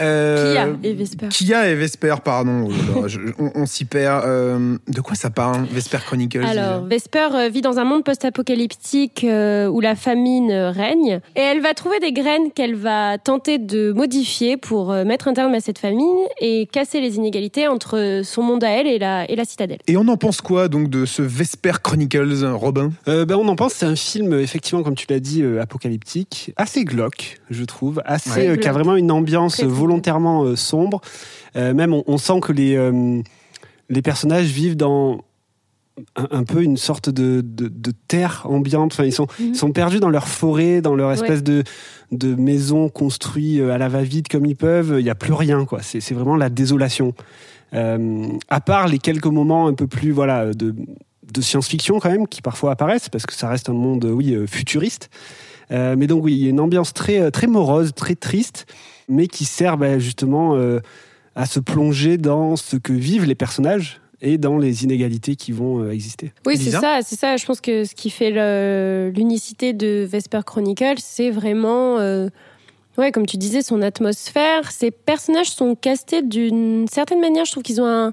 Euh, 0.00 0.54
Kia 0.54 0.68
et 0.82 0.94
Vesper. 0.94 1.28
Kia 1.28 1.68
et 1.68 1.74
Vesper, 1.74 2.16
pardon. 2.24 2.68
Oh 2.96 3.06
on, 3.54 3.66
s'y 3.66 3.84
perd. 3.84 4.24
Euh, 4.24 4.76
de 4.88 5.00
quoi 5.00 5.14
ça 5.14 5.30
parle, 5.30 5.64
Vesper 5.70 5.98
Chronicles? 6.04 6.44
Alors, 6.44 6.84
Vesper 6.84 7.28
euh, 7.34 7.48
vit 7.48 7.60
dans 7.60 7.78
un 7.78 7.84
monde 7.84 8.04
post-apocalyptique 8.04 9.24
euh, 9.24 9.68
où 9.68 9.80
la 9.80 9.94
famine 9.94 10.52
règne. 10.52 11.20
Et 11.36 11.40
elle 11.40 11.60
va 11.60 11.74
trouver 11.74 12.00
des 12.00 12.12
graines 12.12 12.50
qu'elle 12.54 12.74
va 12.74 13.18
tenter 13.18 13.58
de 13.58 13.92
modifier 13.92 14.56
pour 14.56 14.92
mettre 14.92 15.28
un 15.28 15.34
terme 15.34 15.54
à 15.54 15.60
cette 15.60 15.78
famine 15.78 16.18
et 16.40 16.66
casser 16.72 17.00
les 17.00 17.16
inégalités 17.16 17.68
entre 17.68 18.22
son 18.24 18.42
monde 18.42 18.64
à 18.64 18.70
elle 18.70 18.86
et 18.86 18.98
la 18.98 19.19
et 19.28 19.36
la 19.36 19.44
citadelle. 19.44 19.78
Et 19.86 19.96
on 19.96 20.06
en 20.08 20.16
pense 20.16 20.40
quoi 20.40 20.68
donc 20.68 20.88
de 20.88 21.04
ce 21.04 21.22
Vesper 21.22 21.72
Chronicles, 21.82 22.44
Robin? 22.46 22.92
Euh, 23.08 23.24
ben, 23.24 23.36
On 23.36 23.48
en 23.48 23.56
pense, 23.56 23.74
c'est 23.74 23.86
un 23.86 23.96
film 23.96 24.34
effectivement, 24.34 24.82
comme 24.82 24.94
tu 24.94 25.06
l'as 25.08 25.20
dit, 25.20 25.42
euh, 25.42 25.60
apocalyptique, 25.60 26.52
assez 26.56 26.84
glauque, 26.84 27.40
je 27.50 27.64
trouve, 27.64 28.02
assez, 28.04 28.48
euh, 28.48 28.56
qui 28.56 28.68
a 28.68 28.72
vraiment 28.72 28.96
une 28.96 29.10
ambiance 29.10 29.62
volontairement 29.62 30.56
sombre. 30.56 31.00
même 31.54 31.94
on, 31.94 32.18
sent 32.18 32.40
que 32.40 32.52
les, 32.52 32.78
les 33.88 34.02
personnages 34.02 34.46
vivent 34.46 34.76
dans 34.76 35.24
un, 36.16 36.44
peu 36.44 36.62
une 36.62 36.76
sorte 36.76 37.10
de, 37.10 37.42
de, 37.44 37.92
terre 38.08 38.42
ambiante. 38.44 38.92
Enfin, 38.92 39.04
ils 39.04 39.12
sont, 39.12 39.26
mhm. 39.38 39.48
ils 39.48 39.56
sont 39.56 39.72
perdus 39.72 40.00
dans 40.00 40.08
leur 40.08 40.28
forêt, 40.28 40.80
dans 40.80 40.94
leur 40.94 41.12
espèce 41.12 41.42
de, 41.42 41.62
de 42.12 42.34
maison 42.34 42.88
construite 42.88 43.60
à 43.62 43.78
la 43.78 43.88
va-vite 43.88 44.28
comme 44.28 44.46
ils 44.46 44.56
peuvent. 44.56 44.96
Il 44.98 45.04
n'y 45.04 45.10
a 45.10 45.14
plus 45.14 45.32
rien, 45.32 45.64
quoi. 45.64 45.80
C'est 45.82 46.14
vraiment 46.14 46.36
la 46.36 46.48
désolation. 46.48 47.14
Euh, 47.74 48.26
à 48.48 48.60
part 48.60 48.88
les 48.88 48.98
quelques 48.98 49.26
moments 49.26 49.68
un 49.68 49.74
peu 49.74 49.86
plus 49.86 50.10
voilà 50.10 50.52
de, 50.52 50.74
de 51.32 51.40
science-fiction 51.40 52.00
quand 52.00 52.10
même 52.10 52.26
qui 52.26 52.42
parfois 52.42 52.72
apparaissent 52.72 53.08
parce 53.08 53.26
que 53.26 53.32
ça 53.32 53.48
reste 53.48 53.68
un 53.68 53.74
monde 53.74 54.04
oui 54.04 54.34
euh, 54.34 54.46
futuriste. 54.46 55.08
Euh, 55.70 55.94
mais 55.96 56.08
donc 56.08 56.24
oui, 56.24 56.32
il 56.32 56.42
y 56.42 56.46
a 56.46 56.50
une 56.50 56.58
ambiance 56.58 56.92
très 56.92 57.30
très 57.30 57.46
morose, 57.46 57.92
très 57.94 58.16
triste, 58.16 58.66
mais 59.08 59.28
qui 59.28 59.44
sert 59.44 59.76
bah, 59.76 60.00
justement 60.00 60.58
à 61.36 61.46
se 61.46 61.60
plonger 61.60 62.18
dans 62.18 62.56
ce 62.56 62.76
que 62.76 62.92
vivent 62.92 63.24
les 63.24 63.36
personnages 63.36 64.00
et 64.20 64.36
dans 64.36 64.58
les 64.58 64.82
inégalités 64.82 65.36
qui 65.36 65.52
vont 65.52 65.88
exister. 65.88 66.32
Oui, 66.44 66.56
c'est 66.56 66.72
ça, 66.72 66.98
c'est 67.04 67.16
ça. 67.16 67.36
Je 67.36 67.46
pense 67.46 67.60
que 67.60 67.84
ce 67.84 67.94
qui 67.94 68.10
fait 68.10 68.32
l'unicité 69.12 69.72
de 69.72 70.04
Vesper 70.10 70.40
Chronicle, 70.44 70.96
c'est 70.98 71.30
vraiment 71.30 71.98
Ouais, 73.00 73.12
comme 73.12 73.24
tu 73.24 73.38
disais, 73.38 73.62
son 73.62 73.80
atmosphère. 73.80 74.70
Ces 74.70 74.90
personnages 74.90 75.50
sont 75.50 75.74
castés 75.74 76.20
d'une 76.20 76.86
certaine 76.86 77.18
manière. 77.18 77.46
Je 77.46 77.52
trouve 77.52 77.62
qu'ils 77.62 77.80
ont 77.80 77.86
un, 77.86 78.12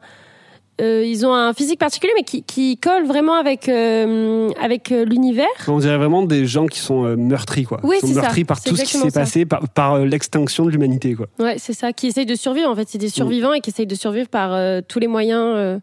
euh, 0.80 1.04
ils 1.06 1.26
ont 1.26 1.34
un 1.34 1.52
physique 1.52 1.78
particulier, 1.78 2.14
mais 2.16 2.24
qui, 2.24 2.44
qui 2.44 2.78
colle 2.78 3.06
vraiment 3.06 3.34
avec 3.34 3.68
euh, 3.68 4.50
avec 4.62 4.94
euh, 4.94 5.04
l'univers. 5.04 5.48
On 5.68 5.80
dirait 5.80 5.98
vraiment 5.98 6.24
des 6.24 6.46
gens 6.46 6.68
qui 6.68 6.80
sont 6.80 7.02
meurtris, 7.18 7.66
quoi. 7.66 7.82
Oui, 7.84 7.98
ils 8.02 8.08
sont 8.08 8.14
meurtris 8.14 8.46
par 8.46 8.62
tout 8.62 8.78
ce 8.78 8.84
qui 8.84 8.98
s'est 8.98 9.12
passé, 9.12 9.46
par, 9.46 9.68
par 9.68 10.00
l'extinction 10.00 10.66
de 10.66 10.72
l'humanité, 10.72 11.16
quoi. 11.16 11.28
Ouais, 11.38 11.56
c'est 11.58 11.74
ça. 11.74 11.92
Qui 11.92 12.08
essayent 12.08 12.26
de 12.26 12.36
survivre. 12.36 12.70
En 12.70 12.76
fait, 12.76 12.88
c'est 12.88 12.98
des 12.98 13.10
survivants 13.10 13.52
et 13.52 13.60
qui 13.60 13.72
essayent 13.72 13.88
de 13.88 13.96
survivre 13.96 14.30
par 14.30 14.58
tous 14.88 15.00
les 15.00 15.08
moyens 15.08 15.82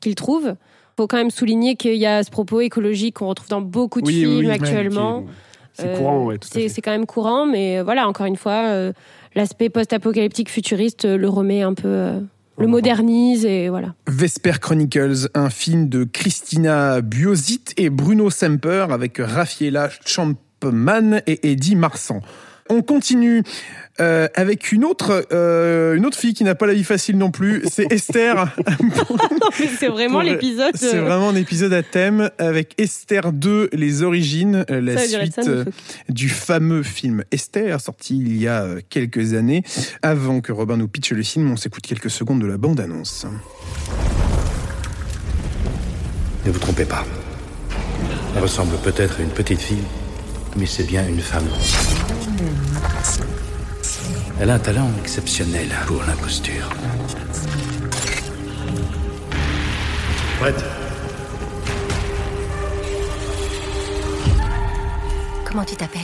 qu'ils 0.00 0.14
trouvent. 0.14 0.54
Faut 0.96 1.08
quand 1.08 1.16
même 1.16 1.32
souligner 1.32 1.74
qu'il 1.74 1.96
y 1.96 2.06
a 2.06 2.22
ce 2.22 2.30
propos 2.30 2.60
écologique 2.60 3.16
qu'on 3.16 3.26
retrouve 3.26 3.48
dans 3.48 3.62
beaucoup 3.62 4.00
de 4.00 4.08
films 4.08 4.50
actuellement. 4.50 5.24
C'est 5.74 5.96
courant. 5.96 6.30
C'est 6.40 6.80
quand 6.80 6.92
même 6.92 7.06
courant, 7.06 7.46
mais 7.46 7.78
euh, 7.78 7.84
voilà, 7.84 8.08
encore 8.08 8.26
une 8.26 8.36
fois, 8.36 8.68
euh, 8.68 8.92
l'aspect 9.34 9.68
post-apocalyptique 9.68 10.48
futuriste 10.48 11.04
euh, 11.04 11.16
le 11.16 11.28
remet 11.28 11.62
un 11.62 11.74
peu 11.74 12.12
le 12.56 12.66
modernise 12.68 13.44
et 13.44 13.68
voilà. 13.68 13.94
Vesper 14.06 14.52
Chronicles, 14.60 15.28
un 15.34 15.50
film 15.50 15.88
de 15.88 16.04
Christina 16.04 17.00
Buosit 17.00 17.64
et 17.76 17.90
Bruno 17.90 18.30
Semper 18.30 18.86
avec 18.90 19.18
Raffaella 19.18 19.90
Champman 20.04 21.20
et 21.26 21.50
Eddie 21.50 21.74
Marsan. 21.74 22.20
On 22.70 22.80
continue 22.80 23.42
euh, 24.00 24.26
avec 24.34 24.72
une 24.72 24.84
autre, 24.84 25.26
euh, 25.32 25.94
une 25.94 26.06
autre 26.06 26.18
fille 26.18 26.32
qui 26.32 26.44
n'a 26.44 26.54
pas 26.54 26.66
la 26.66 26.72
vie 26.72 26.82
facile 26.82 27.18
non 27.18 27.30
plus. 27.30 27.62
C'est 27.70 27.86
Esther. 27.92 28.56
c'est 29.78 29.88
vraiment 29.88 30.20
l'épisode. 30.22 30.74
C'est 30.74 30.96
euh, 30.96 31.02
vraiment 31.02 31.28
un 31.28 31.36
épisode 31.36 31.72
à 31.74 31.82
thème 31.82 32.30
avec 32.38 32.74
Esther 32.78 33.32
2, 33.32 33.70
les 33.72 34.02
origines, 34.02 34.64
la 34.68 34.96
suite 34.98 35.40
du 36.08 36.28
fameux 36.28 36.82
film 36.82 37.22
Esther, 37.30 37.80
sorti 37.80 38.18
il 38.18 38.36
y 38.40 38.48
a 38.48 38.66
quelques 38.88 39.34
années. 39.34 39.62
Avant 40.02 40.40
que 40.40 40.52
Robin 40.52 40.78
nous 40.78 40.88
pitche 40.88 41.12
le 41.12 41.22
film, 41.22 41.52
on 41.52 41.56
s'écoute 41.56 41.86
quelques 41.86 42.10
secondes 42.10 42.40
de 42.40 42.46
la 42.46 42.56
bande-annonce. 42.56 43.26
Ne 46.46 46.50
vous 46.50 46.58
trompez 46.58 46.84
pas. 46.84 47.04
Elle 48.34 48.42
ressemble 48.42 48.76
peut-être 48.78 49.20
à 49.20 49.22
une 49.22 49.30
petite 49.30 49.60
fille, 49.60 49.84
mais 50.56 50.66
c'est 50.66 50.84
bien 50.84 51.06
une 51.06 51.20
femme. 51.20 51.46
Elle 54.40 54.50
a 54.50 54.54
un 54.54 54.58
talent 54.58 54.90
exceptionnel 55.00 55.68
pour 55.86 56.02
l'imposture. 56.04 56.68
Prête 60.40 60.64
Comment 65.44 65.64
tu 65.64 65.76
t'appelles? 65.76 66.00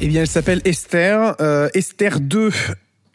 Eh 0.00 0.08
bien, 0.08 0.22
elle 0.22 0.28
s'appelle 0.28 0.60
Esther. 0.64 1.36
Euh, 1.40 1.68
Esther 1.74 2.20
2, 2.20 2.50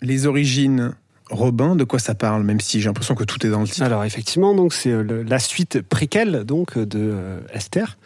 les 0.02 0.28
origines. 0.28 0.94
Robin, 1.32 1.76
de 1.76 1.86
quoi 1.86 1.98
ça 1.98 2.14
parle, 2.14 2.44
même 2.44 2.60
si 2.60 2.82
j'ai 2.82 2.88
l'impression 2.88 3.16
que 3.16 3.24
tout 3.24 3.46
est 3.46 3.50
dans 3.50 3.62
le 3.62 3.68
titre. 3.68 3.84
Alors 3.84 4.04
effectivement, 4.04 4.54
donc 4.54 4.74
c'est 4.74 4.92
euh, 4.92 5.24
la 5.28 5.40
suite 5.40 5.82
préquelle 5.82 6.44
donc 6.44 6.78
de 6.78 7.00
euh, 7.00 7.40
Esther. 7.54 7.98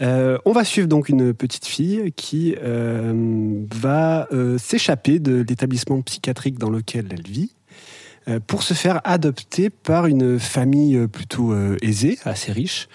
Euh, 0.00 0.38
on 0.44 0.52
va 0.52 0.64
suivre 0.64 0.88
donc 0.88 1.08
une 1.08 1.32
petite 1.32 1.66
fille 1.66 2.12
qui 2.12 2.54
euh, 2.62 3.64
va 3.74 4.28
euh, 4.32 4.58
s'échapper 4.58 5.18
de 5.18 5.44
l'établissement 5.48 6.00
psychiatrique 6.02 6.58
dans 6.58 6.70
lequel 6.70 7.08
elle 7.10 7.26
vit 7.26 7.52
pour 8.48 8.64
se 8.64 8.74
faire 8.74 9.00
adopter 9.04 9.70
par 9.70 10.06
une 10.06 10.40
famille 10.40 11.06
plutôt 11.06 11.54
aisée, 11.80 12.18
assez 12.24 12.50
riche, 12.50 12.88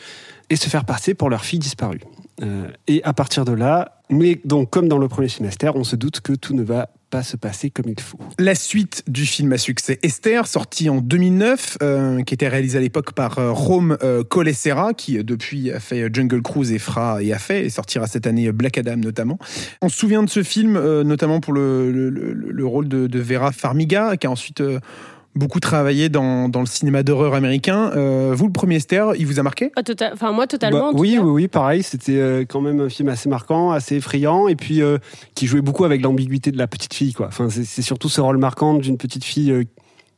et 0.49 0.57
se 0.57 0.67
faire 0.67 0.83
passer 0.83 1.13
pour 1.13 1.29
leur 1.29 1.45
fille 1.45 1.57
disparue. 1.57 2.01
et 2.89 3.01
à 3.05 3.13
partir 3.13 3.45
de 3.45 3.53
là, 3.53 4.01
mais 4.09 4.41
donc 4.43 4.69
comme 4.71 4.89
dans 4.89 4.97
le 4.97 5.07
premier 5.07 5.29
semestre, 5.29 5.67
on 5.73 5.85
se 5.85 5.95
doute 5.95 6.19
que 6.19 6.33
tout 6.33 6.53
ne 6.53 6.63
va 6.63 6.89
pas 7.11 7.21
se 7.23 7.37
passer 7.37 7.69
comme 7.69 7.89
il 7.89 7.99
faut. 7.99 8.17
La 8.39 8.55
suite 8.55 9.03
du 9.07 9.25
film 9.25 9.51
à 9.53 9.57
succès 9.57 9.99
Esther, 10.01 10.47
sorti 10.47 10.89
en 10.89 11.01
2009, 11.01 11.77
euh, 11.83 12.23
qui 12.23 12.33
était 12.33 12.47
réalisé 12.47 12.77
à 12.77 12.81
l'époque 12.81 13.11
par 13.11 13.37
euh, 13.37 13.51
Rome 13.51 13.97
euh, 14.01 14.23
Colessera, 14.23 14.93
qui 14.93 15.21
depuis 15.23 15.71
a 15.71 15.79
fait 15.79 16.09
Jungle 16.11 16.41
Cruise 16.41 16.71
et 16.71 16.79
fera 16.79 17.21
et 17.21 17.33
a 17.33 17.37
fait 17.37 17.65
et 17.65 17.69
sortira 17.69 18.07
cette 18.07 18.25
année 18.25 18.51
Black 18.53 18.77
Adam 18.77 18.95
notamment. 18.95 19.37
On 19.81 19.89
se 19.89 19.97
souvient 19.97 20.23
de 20.23 20.29
ce 20.29 20.41
film 20.41 20.79
notamment 21.01 21.41
pour 21.41 21.53
le, 21.53 22.63
rôle 22.63 22.87
de, 22.87 23.19
Vera 23.19 23.51
Farmiga, 23.51 24.15
qui 24.15 24.25
a 24.25 24.31
ensuite 24.31 24.63
beaucoup 25.35 25.59
travaillé 25.59 26.09
dans, 26.09 26.49
dans 26.49 26.59
le 26.59 26.65
cinéma 26.65 27.03
d'horreur 27.03 27.33
américain. 27.33 27.91
Euh, 27.95 28.33
vous, 28.35 28.47
le 28.47 28.51
premier 28.51 28.75
Esther, 28.75 29.15
il 29.15 29.25
vous 29.25 29.39
a 29.39 29.43
marqué? 29.43 29.71
Ah, 29.75 29.83
tota-, 29.83 30.11
Enfin, 30.13 30.31
moi, 30.31 30.47
totalement. 30.47 30.91
Bah, 30.91 30.99
oui, 30.99 31.17
oui, 31.21 31.29
oui, 31.29 31.47
pareil. 31.47 31.83
C'était 31.83 32.17
euh, 32.17 32.45
quand 32.47 32.61
même 32.61 32.79
un 32.81 32.89
film 32.89 33.09
assez 33.09 33.29
marquant, 33.29 33.71
assez 33.71 33.95
effrayant, 33.95 34.47
et 34.47 34.55
puis 34.55 34.81
euh, 34.81 34.97
qui 35.35 35.47
jouait 35.47 35.61
beaucoup 35.61 35.85
avec 35.85 36.01
l'ambiguïté 36.01 36.51
de 36.51 36.57
la 36.57 36.67
petite 36.67 36.93
fille. 36.93 37.13
Quoi. 37.13 37.27
Enfin, 37.27 37.49
c'est 37.49 37.81
surtout 37.81 38.09
ce 38.09 38.21
rôle 38.21 38.37
marquant 38.37 38.75
d'une 38.75 38.97
petite 38.97 39.23
fille 39.23 39.65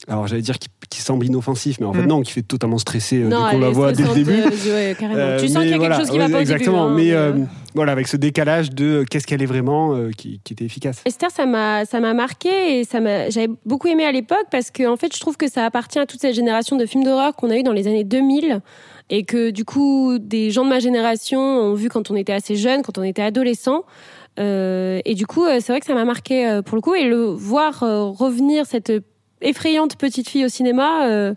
alors 0.08 0.28
j'allais 0.28 0.42
dire 0.42 0.58
qui, 0.90 1.02
semble 1.02 1.26
inoffensif, 1.26 1.80
mais 1.80 1.86
en 1.86 1.94
fait 1.94 2.04
mm. 2.04 2.08
non, 2.08 2.22
qui 2.22 2.32
fait 2.32 2.44
totalement 2.44 2.78
stresser 2.78 3.24
euh, 3.24 3.30
dès 3.30 3.36
qu'on 3.36 3.60
la 3.60 3.70
voit 3.70 3.92
dès 3.94 4.04
le 4.04 4.14
début. 4.14 4.32
Euh, 4.32 4.94
euh, 5.02 5.40
tu 5.40 5.48
sens 5.48 5.64
qu'il 5.64 5.72
y 5.72 5.74
a 5.74 5.80
quelque 5.80 5.98
chose 5.98 6.10
qui 6.10 6.18
va 6.18 6.30
pas 6.30 6.40
exactement, 6.40 6.86
au 6.86 6.96
début. 6.96 7.10
Exactement, 7.10 7.40
mais, 7.40 7.48
voilà, 7.76 7.92
avec 7.92 8.08
ce 8.08 8.18
décalage 8.18 8.72
de 8.72 9.04
qu'est-ce 9.10 9.26
qu'elle 9.26 9.42
est 9.42 9.48
vraiment, 9.48 9.98
qui, 10.16 10.40
était 10.50 10.66
efficace. 10.66 11.02
Esther, 11.06 11.32
ça 11.32 11.46
m'a 11.46 11.86
ça 11.86 12.00
m'a 12.00 12.14
marqué 12.14 12.80
et 12.80 12.84
ça 12.84 13.00
j'avais 13.30 13.50
beaucoup 13.66 13.88
aimé 13.88 14.06
à 14.06 14.12
l'époque 14.12 14.46
parce 14.52 14.72
que 14.72 14.88
en 14.88 14.98
fait 14.98 15.14
je 15.14 15.20
trouve 15.20 15.38
que 15.38 15.50
ça 15.50 15.66
appartient 15.66 16.00
à 16.00 16.06
toute 16.06 16.22
cette 16.22 16.36
génération 16.36 16.76
de 16.76 16.86
films 16.86 17.04
d'horreur 17.04 17.36
qu'on 17.36 17.50
a 17.50 17.58
eu 17.58 17.64
dans 17.64 17.74
les 17.74 17.88
années 17.88 18.04
2000 18.04 18.62
et 19.10 19.24
que 19.24 19.50
du 19.50 19.66
coup 19.66 20.18
des 20.20 20.52
gens 20.52 20.64
de 20.64 20.70
ma 20.70 20.80
génération 20.80 21.40
ont 21.40 21.74
vu 21.74 21.90
quand 21.90 22.12
on 22.12 22.16
était 22.16 22.34
assez 22.34 22.56
jeune, 22.56 22.84
quand 22.84 22.98
on 22.98 23.04
était 23.04 23.24
adolescent. 23.24 23.84
et 24.38 25.14
du 25.16 25.26
coup, 25.26 25.46
c'est 25.48 25.68
vrai 25.70 25.80
que 25.80 25.86
ça 25.86 25.96
m'a 25.96 26.06
marqué 26.06 26.62
pour 26.66 26.76
le 26.76 26.82
coup. 26.82 26.94
Et 26.94 27.08
le 27.08 27.26
voir 27.26 27.80
revenir 27.80 28.66
cette 28.66 28.92
effrayante 29.44 29.96
petite 29.98 30.30
fille 30.30 30.46
au 30.46 30.50
cinéma, 30.50 31.08
euh, 31.08 31.34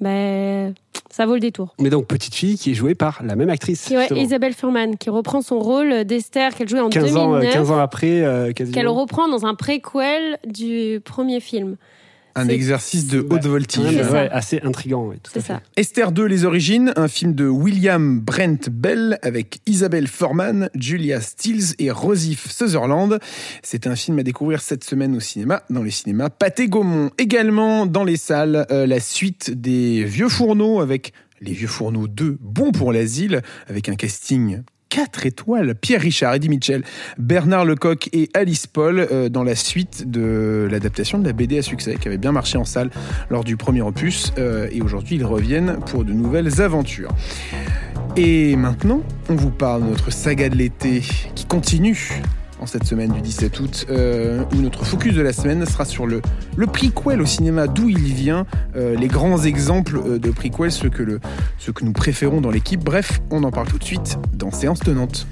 ben, 0.00 0.74
ça 1.10 1.26
vaut 1.26 1.34
le 1.34 1.40
détour. 1.40 1.74
Mais 1.78 1.90
donc, 1.90 2.06
petite 2.06 2.34
fille 2.34 2.56
qui 2.56 2.70
est 2.70 2.74
jouée 2.74 2.94
par 2.94 3.20
la 3.22 3.36
même 3.36 3.50
actrice. 3.50 3.90
Ouais, 3.90 4.08
Isabelle 4.16 4.54
Furman, 4.54 4.96
qui 4.96 5.10
reprend 5.10 5.42
son 5.42 5.58
rôle 5.58 6.04
d'Esther 6.04 6.54
qu'elle 6.54 6.68
jouait 6.68 6.80
en 6.80 6.88
15 6.88 7.12
2009. 7.12 7.48
Ans, 7.48 7.52
15 7.52 7.70
ans 7.70 7.78
après, 7.78 8.22
euh, 8.22 8.52
Qu'elle 8.52 8.88
reprend 8.88 9.28
dans 9.28 9.44
un 9.46 9.54
préquel 9.54 10.38
du 10.46 11.00
premier 11.04 11.40
film. 11.40 11.76
Un 12.34 12.48
exercice 12.48 13.06
de 13.06 13.26
haute 13.28 13.46
voltige. 13.46 13.98
assez 14.30 14.60
intrigant. 14.62 15.12
c'est 15.32 15.40
ça. 15.40 15.60
Esther 15.76 16.12
2, 16.12 16.24
Les 16.24 16.44
Origines, 16.44 16.92
un 16.96 17.08
film 17.08 17.34
de 17.34 17.46
William 17.46 18.20
Brent 18.20 18.68
Bell 18.70 19.18
avec 19.22 19.60
Isabelle 19.66 20.06
Forman, 20.06 20.70
Julia 20.74 21.20
Stiles 21.20 21.74
et 21.78 21.90
Rosif 21.90 22.50
Sutherland. 22.50 23.18
C'est 23.62 23.86
un 23.86 23.96
film 23.96 24.18
à 24.18 24.22
découvrir 24.22 24.60
cette 24.60 24.84
semaine 24.84 25.16
au 25.16 25.20
cinéma, 25.20 25.62
dans 25.70 25.82
les 25.82 25.90
cinémas 25.90 26.30
Pathé 26.30 26.68
Gaumont. 26.68 27.10
Également 27.18 27.86
dans 27.86 28.04
les 28.04 28.16
salles, 28.16 28.66
euh, 28.70 28.86
la 28.86 29.00
suite 29.00 29.50
des 29.50 30.04
Vieux 30.04 30.28
Fourneaux 30.28 30.80
avec 30.80 31.12
les 31.40 31.52
Vieux 31.52 31.68
Fourneaux 31.68 32.06
2, 32.06 32.38
Bon 32.40 32.72
pour 32.72 32.92
l'asile, 32.92 33.42
avec 33.68 33.88
un 33.88 33.94
casting 33.94 34.62
4 34.90 35.24
étoiles. 35.24 35.74
Pierre 35.74 36.02
Richard, 36.02 36.34
Eddie 36.34 36.48
Mitchell, 36.48 36.82
Bernard 37.18 37.64
Lecoq 37.64 38.10
et 38.12 38.28
Alice 38.34 38.66
Paul 38.66 38.98
euh, 38.98 39.28
dans 39.28 39.44
la 39.44 39.54
suite 39.54 40.10
de 40.10 40.68
l'adaptation 40.70 41.18
de 41.18 41.26
la 41.26 41.32
BD 41.32 41.58
à 41.58 41.62
succès 41.62 41.96
qui 41.98 42.08
avait 42.08 42.18
bien 42.18 42.32
marché 42.32 42.58
en 42.58 42.64
salle 42.64 42.90
lors 43.30 43.44
du 43.44 43.56
premier 43.56 43.82
opus. 43.82 44.32
Euh, 44.38 44.68
et 44.70 44.82
aujourd'hui, 44.82 45.16
ils 45.16 45.24
reviennent 45.24 45.78
pour 45.86 46.04
de 46.04 46.12
nouvelles 46.12 46.60
aventures. 46.60 47.12
Et 48.16 48.56
maintenant, 48.56 49.02
on 49.28 49.36
vous 49.36 49.50
parle 49.50 49.84
de 49.84 49.88
notre 49.90 50.12
saga 50.12 50.48
de 50.48 50.56
l'été 50.56 51.02
qui 51.34 51.46
continue 51.46 52.20
en 52.60 52.66
cette 52.66 52.84
semaine 52.84 53.12
du 53.12 53.20
17 53.20 53.60
août, 53.60 53.86
euh, 53.90 54.44
où 54.54 54.56
notre 54.56 54.84
focus 54.84 55.14
de 55.14 55.22
la 55.22 55.32
semaine 55.32 55.64
sera 55.64 55.84
sur 55.84 56.06
le, 56.06 56.20
le 56.56 56.66
prequel 56.66 57.20
au 57.20 57.26
cinéma, 57.26 57.66
d'où 57.66 57.88
il 57.88 58.12
vient, 58.12 58.46
euh, 58.76 58.94
les 58.96 59.08
grands 59.08 59.42
exemples 59.42 59.96
euh, 59.96 60.18
de 60.18 60.30
prequel, 60.30 60.70
ceux 60.70 60.90
que, 60.90 61.02
le, 61.02 61.20
ceux 61.58 61.72
que 61.72 61.84
nous 61.84 61.92
préférons 61.92 62.40
dans 62.40 62.50
l'équipe. 62.50 62.84
Bref, 62.84 63.20
on 63.30 63.42
en 63.44 63.50
parle 63.50 63.68
tout 63.68 63.78
de 63.78 63.84
suite 63.84 64.18
dans 64.34 64.50
Séance 64.50 64.80
Tenante. 64.80 65.26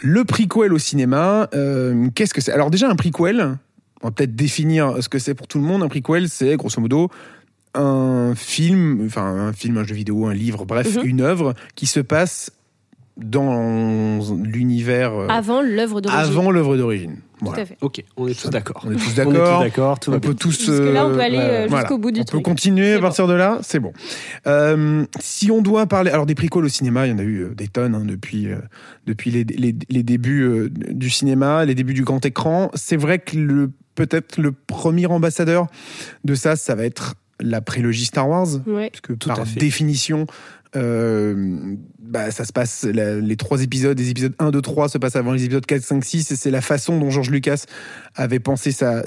Le 0.00 0.24
prequel 0.24 0.72
au 0.72 0.78
cinéma, 0.78 1.48
qu'est-ce 2.14 2.32
que 2.32 2.40
c'est? 2.40 2.52
Alors 2.52 2.70
déjà, 2.70 2.88
un 2.88 2.94
prequel, 2.94 3.58
on 4.02 4.08
va 4.08 4.10
peut-être 4.12 4.36
définir 4.36 5.02
ce 5.02 5.08
que 5.08 5.18
c'est 5.18 5.34
pour 5.34 5.48
tout 5.48 5.58
le 5.58 5.64
monde. 5.64 5.82
Un 5.82 5.88
prequel, 5.88 6.28
c'est 6.28 6.56
grosso 6.56 6.80
modo 6.80 7.10
un 7.74 8.34
film, 8.34 9.04
enfin 9.06 9.24
un 9.24 9.52
film, 9.52 9.76
un 9.76 9.84
jeu 9.84 9.94
vidéo, 9.94 10.26
un 10.26 10.34
livre, 10.34 10.64
bref, 10.64 10.96
mhm. 10.96 11.06
une 11.06 11.20
œuvre 11.20 11.54
qui 11.74 11.86
se 11.86 12.00
passe 12.00 12.50
dans 13.18 14.20
l'univers. 14.42 15.12
Euh, 15.12 15.26
avant 15.28 15.60
l'œuvre 15.60 16.00
d'origine. 16.00 16.20
Avant 16.20 16.50
l'œuvre 16.50 16.76
d'origine. 16.76 17.16
Tout 17.40 17.52
à 17.52 17.64
fait. 17.64 17.76
Ok, 17.80 18.02
on 18.16 18.26
est 18.26 18.40
tous 18.40 18.50
d'accord. 18.50 18.82
On 18.86 18.90
est 18.90 18.96
tous 18.96 19.14
d'accord. 19.14 19.60
d'accord. 19.60 19.98
On 20.08 20.18
peut 20.18 20.34
tous. 20.34 20.66
Parce 20.66 20.78
que 20.78 20.92
là, 20.92 21.06
on 21.06 21.12
peut 21.12 21.20
aller 21.20 21.38
euh, 21.38 21.68
jusqu'au 21.68 21.98
bout 21.98 22.10
du 22.10 22.24
truc. 22.24 22.40
On 22.40 22.42
peut 22.42 22.50
continuer 22.50 22.94
à 22.94 23.00
partir 23.00 23.28
de 23.28 23.34
là, 23.34 23.58
c'est 23.62 23.78
bon. 23.78 23.92
Euh, 24.48 25.04
si 25.20 25.50
on 25.50 25.62
doit 25.62 25.86
parler, 25.86 26.10
alors 26.10 26.26
des 26.26 26.34
précoles 26.34 26.64
au 26.64 26.68
cinéma, 26.68 27.06
il 27.06 27.10
y 27.10 27.12
en 27.12 27.18
a 27.18 27.22
eu 27.22 27.48
des 27.54 27.68
tonnes 27.68 27.94
hein, 27.94 28.04
depuis 28.04 28.48
depuis 29.06 29.30
les, 29.30 29.44
les, 29.44 29.74
les 29.88 30.02
débuts 30.02 30.68
du 30.70 31.10
cinéma, 31.10 31.64
les 31.64 31.76
débuts 31.76 31.94
du 31.94 32.02
grand 32.02 32.24
écran. 32.26 32.70
C'est 32.74 32.96
vrai 32.96 33.20
que 33.20 33.36
le 33.36 33.70
peut-être 33.94 34.40
le 34.40 34.52
premier 34.52 35.06
ambassadeur 35.06 35.66
de 36.24 36.34
ça, 36.34 36.54
ça 36.56 36.74
va 36.74 36.84
être 36.84 37.14
la 37.40 37.60
prélogie 37.60 38.04
Star 38.04 38.28
Wars, 38.28 38.48
ouais. 38.66 38.90
parce 38.90 39.00
que 39.00 39.12
par 39.12 39.44
définition, 39.44 40.26
euh, 40.76 41.76
bah, 41.98 42.30
ça 42.30 42.44
se 42.44 42.52
passe, 42.52 42.84
les 42.84 43.36
trois 43.36 43.62
épisodes, 43.62 43.98
les 43.98 44.10
épisodes 44.10 44.34
1, 44.38 44.50
2, 44.50 44.60
3 44.60 44.88
se 44.88 44.98
passent 44.98 45.16
avant 45.16 45.32
les 45.32 45.44
épisodes 45.44 45.64
4, 45.64 45.82
5, 45.82 46.04
6, 46.04 46.30
et 46.30 46.36
c'est 46.36 46.50
la 46.50 46.60
façon 46.60 46.98
dont 46.98 47.10
George 47.10 47.30
Lucas 47.30 47.64
avait 48.14 48.38
pensé 48.38 48.72
sa, 48.72 49.02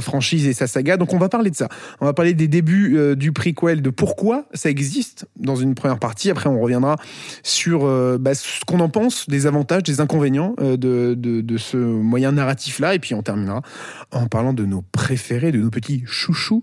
franchise 0.00 0.46
et 0.46 0.52
sa 0.52 0.66
saga. 0.66 0.96
Donc 0.96 1.12
on 1.12 1.18
va 1.18 1.28
parler 1.28 1.50
de 1.50 1.56
ça. 1.56 1.68
On 2.00 2.04
va 2.04 2.12
parler 2.12 2.34
des 2.34 2.48
débuts 2.48 2.96
euh, 2.96 3.14
du 3.14 3.32
prequel, 3.32 3.82
de 3.82 3.90
pourquoi 3.90 4.46
ça 4.54 4.70
existe 4.70 5.26
dans 5.36 5.56
une 5.56 5.74
première 5.74 5.98
partie. 5.98 6.30
Après, 6.30 6.48
on 6.48 6.60
reviendra 6.60 6.96
sur 7.42 7.84
euh, 7.84 8.18
bah, 8.18 8.34
ce 8.34 8.64
qu'on 8.66 8.80
en 8.80 8.88
pense, 8.88 9.28
des 9.28 9.46
avantages, 9.46 9.84
des 9.84 10.00
inconvénients 10.00 10.54
de, 10.58 10.76
de, 10.76 11.14
de, 11.14 11.56
ce 11.56 11.76
moyen 11.76 12.32
narratif-là. 12.32 12.94
Et 12.94 12.98
puis 12.98 13.14
on 13.14 13.22
terminera 13.22 13.62
en 14.10 14.26
parlant 14.26 14.52
de 14.52 14.64
nos 14.64 14.82
préférés, 14.82 15.52
de 15.52 15.58
nos 15.58 15.70
petits 15.70 16.02
chouchous 16.06 16.62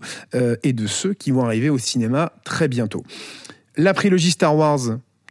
et 0.62 0.72
de 0.72 0.86
ceux 0.86 1.14
qui 1.14 1.30
vont 1.30 1.44
arriver 1.44 1.70
au 1.70 1.78
cinéma 1.78 2.32
très 2.44 2.68
bientôt 2.68 3.02
la 3.82 3.94
prélogie 3.94 4.30
Star 4.30 4.56
Wars, 4.56 4.80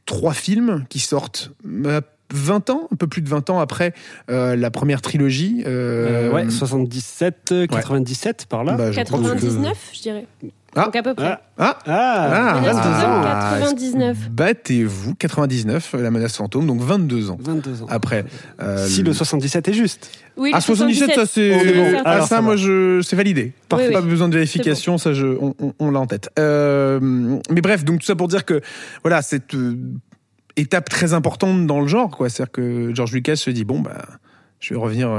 trois 0.06 0.34
films 0.34 0.86
qui 0.90 1.00
sortent 1.00 1.52
à 1.86 2.02
20 2.32 2.70
ans, 2.70 2.88
un 2.92 2.96
peu 2.96 3.08
plus 3.08 3.22
de 3.22 3.30
20 3.30 3.50
ans 3.50 3.60
après 3.60 3.94
la 4.28 4.72
première 4.72 5.02
trilogie. 5.02 5.64
ouais, 5.66 6.50
77, 6.50 7.54
97 7.70 8.46
par 8.48 8.64
là. 8.64 8.92
99, 8.92 9.62
bah, 9.62 9.74
je 9.94 10.02
dirais. 10.02 10.26
Ah. 10.76 10.86
Donc 10.86 10.96
à 10.96 11.04
peu 11.04 11.14
près. 11.14 11.38
Ah, 11.58 11.78
ah, 11.86 12.62
22 12.64 12.80
ah. 12.84 13.52
ans. 13.52 13.60
99. 13.60 14.30
Battez-vous, 14.32 15.16
99, 15.16 15.96
la 16.00 16.12
menace 16.12 16.38
fantôme, 16.38 16.68
donc 16.68 16.82
22 16.82 17.32
ans. 17.32 17.38
22 17.40 17.84
ans. 17.84 17.86
Après. 17.90 18.26
Euh, 18.62 18.86
si 18.88 19.04
le 19.04 19.14
77 19.14 19.68
est 19.68 19.74
juste. 19.74 20.12
Oui, 20.38 20.52
ah, 20.54 20.62
77, 20.62 21.16
ça 21.16 21.26
c'est. 21.26 22.02
Ah, 22.06 22.22
ça, 22.22 22.42
moi, 22.42 22.56
je... 22.56 23.02
c'est 23.02 23.16
validé. 23.16 23.54
Pas 23.68 24.02
besoin 24.02 24.30
de 24.30 24.36
vérification, 24.36 24.98
ça, 24.98 25.14
je... 25.14 25.28
on, 25.80 25.92
l'a 25.92 26.00
en 26.00 26.08
tête. 26.08 26.30
Euh, 26.40 27.00
mais 27.50 27.62
bref, 27.62 27.84
donc 27.84 28.00
tout 28.00 28.06
ça 28.06 28.16
pour 28.16 28.28
dire 28.28 28.46
que, 28.46 28.62
voilà, 29.04 29.22
cette 29.22 29.56
euh, 29.56 29.76
étape 30.56 30.90
très 30.90 31.14
importante 31.14 31.66
dans 31.66 31.82
le 31.82 31.88
genre, 31.88 32.16
quoi. 32.16 32.30
C'est-à-dire 32.30 32.52
que 32.52 32.92
George 32.94 33.12
Lucas 33.12 33.36
se 33.36 33.50
dit, 33.50 33.66
bon, 33.66 33.80
bah, 33.80 34.06
je 34.60 34.74
vais 34.74 34.80
revenir. 34.80 35.10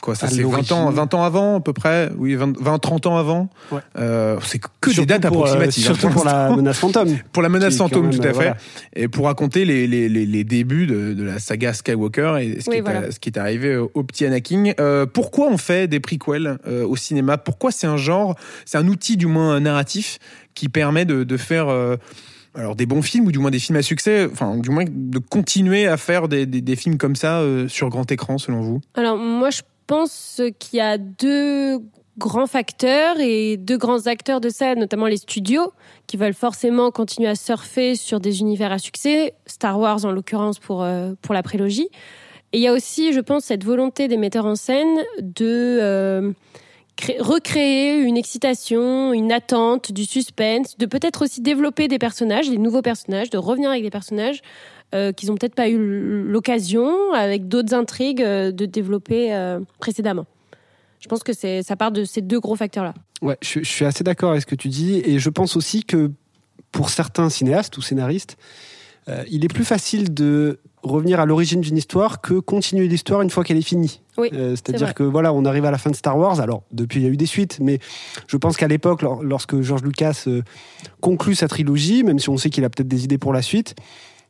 Quoi, 0.00 0.14
ça 0.14 0.28
c'est 0.28 0.44
20 0.44 0.70
ans, 0.70 0.90
20 0.90 1.14
ans 1.14 1.24
avant 1.24 1.56
à 1.56 1.60
peu 1.60 1.72
près, 1.72 2.10
oui, 2.16 2.36
20, 2.36 2.78
30 2.78 3.06
ans 3.06 3.16
avant? 3.16 3.48
Ouais. 3.72 3.80
Euh, 3.98 4.38
c'est 4.44 4.60
que 4.80 4.90
des 4.94 5.06
dates 5.06 5.24
approximatives. 5.24 5.90
Euh, 5.90 5.94
surtout 5.94 6.08
pour, 6.14 6.24
la 6.24 6.54
menace 6.54 6.78
fantôme. 6.78 7.18
pour 7.32 7.42
la 7.42 7.48
menace 7.48 7.76
fantôme, 7.76 8.10
tout 8.10 8.22
à 8.22 8.32
fait. 8.32 8.54
Et 8.94 9.08
pour 9.08 9.26
raconter 9.26 9.64
les, 9.64 9.88
les, 9.88 10.08
les, 10.08 10.24
les 10.24 10.44
débuts 10.44 10.86
de, 10.86 11.14
de, 11.14 11.24
la 11.24 11.40
saga 11.40 11.72
Skywalker 11.72 12.36
et 12.40 12.60
ce, 12.60 12.70
qui, 12.70 12.76
est, 12.76 13.10
ce 13.10 13.18
qui 13.18 13.28
est 13.30 13.38
arrivé 13.38 13.76
au 13.76 14.02
petit 14.04 14.24
Anakin. 14.24 14.72
Euh, 14.78 15.06
pourquoi 15.06 15.48
on 15.48 15.56
fait 15.56 15.88
des 15.88 15.98
prequels 15.98 16.58
euh, 16.66 16.86
au 16.86 16.94
cinéma? 16.94 17.36
Pourquoi 17.36 17.72
c'est 17.72 17.88
un 17.88 17.96
genre, 17.96 18.36
c'est 18.64 18.78
un 18.78 18.86
outil 18.86 19.16
du 19.16 19.26
moins 19.26 19.58
narratif 19.58 20.18
qui 20.54 20.68
permet 20.68 21.04
de, 21.04 21.24
de 21.24 21.36
faire 21.36 21.68
euh, 21.68 21.96
alors 22.54 22.76
des 22.76 22.86
bons 22.86 23.02
films 23.02 23.26
ou 23.26 23.32
du 23.32 23.38
moins 23.38 23.50
des 23.50 23.58
films 23.58 23.78
à 23.78 23.82
succès, 23.82 24.28
enfin 24.30 24.56
du 24.56 24.70
moins 24.70 24.84
de 24.88 25.18
continuer 25.18 25.86
à 25.86 25.96
faire 25.96 26.28
des, 26.28 26.46
des, 26.46 26.60
des 26.60 26.76
films 26.76 26.98
comme 26.98 27.16
ça 27.16 27.40
euh, 27.40 27.68
sur 27.68 27.88
grand 27.88 28.10
écran 28.12 28.38
selon 28.38 28.60
vous? 28.60 28.80
Alors 28.94 29.16
moi 29.16 29.50
je 29.50 29.62
pense 29.86 30.40
qu'il 30.58 30.78
y 30.78 30.80
a 30.80 30.98
deux 30.98 31.80
grands 32.18 32.46
facteurs 32.46 33.16
et 33.20 33.56
deux 33.56 33.78
grands 33.78 34.06
acteurs 34.06 34.40
de 34.40 34.48
ça, 34.48 34.74
notamment 34.74 35.06
les 35.06 35.16
studios, 35.16 35.72
qui 36.06 36.16
veulent 36.16 36.34
forcément 36.34 36.90
continuer 36.90 37.28
à 37.28 37.34
surfer 37.34 37.94
sur 37.94 38.20
des 38.20 38.40
univers 38.40 38.72
à 38.72 38.78
succès, 38.78 39.34
Star 39.46 39.78
Wars 39.78 40.04
en 40.04 40.12
l'occurrence 40.12 40.58
pour, 40.58 40.82
euh, 40.82 41.14
pour 41.22 41.34
la 41.34 41.42
prélogie. 41.42 41.88
Et 42.52 42.58
il 42.58 42.60
y 42.60 42.66
a 42.66 42.72
aussi, 42.72 43.12
je 43.12 43.20
pense, 43.20 43.44
cette 43.44 43.64
volonté 43.64 44.08
des 44.08 44.18
metteurs 44.18 44.44
en 44.44 44.56
scène 44.56 45.02
de 45.20 45.78
euh, 45.80 46.32
recréer 47.20 48.00
une 48.00 48.16
excitation, 48.16 49.12
une 49.12 49.32
attente, 49.32 49.92
du 49.92 50.04
suspense, 50.04 50.76
de 50.78 50.86
peut-être 50.86 51.22
aussi 51.22 51.40
développer 51.40 51.88
des 51.88 51.98
personnages, 51.98 52.48
des 52.48 52.58
nouveaux 52.58 52.82
personnages, 52.82 53.30
de 53.30 53.38
revenir 53.38 53.70
avec 53.70 53.82
des 53.82 53.90
personnages 53.90 54.40
euh, 54.94 55.12
qu'ils 55.12 55.32
ont 55.32 55.36
peut-être 55.36 55.54
pas 55.54 55.68
eu 55.68 55.78
l'occasion, 56.24 57.12
avec 57.14 57.48
d'autres 57.48 57.74
intrigues, 57.74 58.22
euh, 58.22 58.52
de 58.52 58.66
développer 58.66 59.34
euh, 59.34 59.60
précédemment. 59.78 60.26
Je 61.00 61.08
pense 61.08 61.22
que 61.22 61.32
ça 61.32 61.76
part 61.76 61.90
de 61.90 62.04
ces 62.04 62.20
deux 62.20 62.38
gros 62.38 62.56
facteurs-là. 62.56 62.94
Ouais, 63.22 63.38
je, 63.42 63.60
suis 63.64 63.84
assez 63.84 64.04
d'accord 64.04 64.30
avec 64.30 64.42
ce 64.42 64.46
que 64.46 64.54
tu 64.54 64.68
dis, 64.68 65.02
et 65.04 65.18
je 65.18 65.30
pense 65.30 65.56
aussi 65.56 65.82
que 65.82 66.12
pour 66.70 66.90
certains 66.90 67.28
cinéastes 67.28 67.76
ou 67.76 67.82
scénaristes, 67.82 68.36
il 69.28 69.44
est 69.44 69.52
plus 69.52 69.64
facile 69.64 70.14
de 70.14 70.60
revenir 70.82 71.20
à 71.20 71.26
l'origine 71.26 71.60
d'une 71.60 71.76
histoire 71.76 72.20
que 72.20 72.34
continuer 72.34 72.88
l'histoire 72.88 73.22
une 73.22 73.30
fois 73.30 73.44
qu'elle 73.44 73.56
est 73.56 73.62
finie. 73.62 74.00
Oui, 74.18 74.30
C'est-à-dire 74.32 74.94
que 74.94 75.02
voilà, 75.02 75.32
on 75.32 75.44
arrive 75.44 75.64
à 75.64 75.70
la 75.70 75.78
fin 75.78 75.90
de 75.90 75.96
Star 75.96 76.18
Wars. 76.18 76.40
Alors 76.40 76.62
depuis, 76.72 77.00
il 77.00 77.04
y 77.04 77.06
a 77.06 77.10
eu 77.10 77.16
des 77.16 77.26
suites, 77.26 77.58
mais 77.60 77.78
je 78.26 78.36
pense 78.36 78.56
qu'à 78.56 78.68
l'époque, 78.68 79.02
lorsque 79.22 79.60
George 79.60 79.82
Lucas 79.82 80.26
conclut 81.00 81.34
sa 81.34 81.48
trilogie, 81.48 82.02
même 82.02 82.18
si 82.18 82.28
on 82.28 82.36
sait 82.36 82.50
qu'il 82.50 82.64
a 82.64 82.70
peut-être 82.70 82.88
des 82.88 83.04
idées 83.04 83.18
pour 83.18 83.32
la 83.32 83.42
suite, 83.42 83.74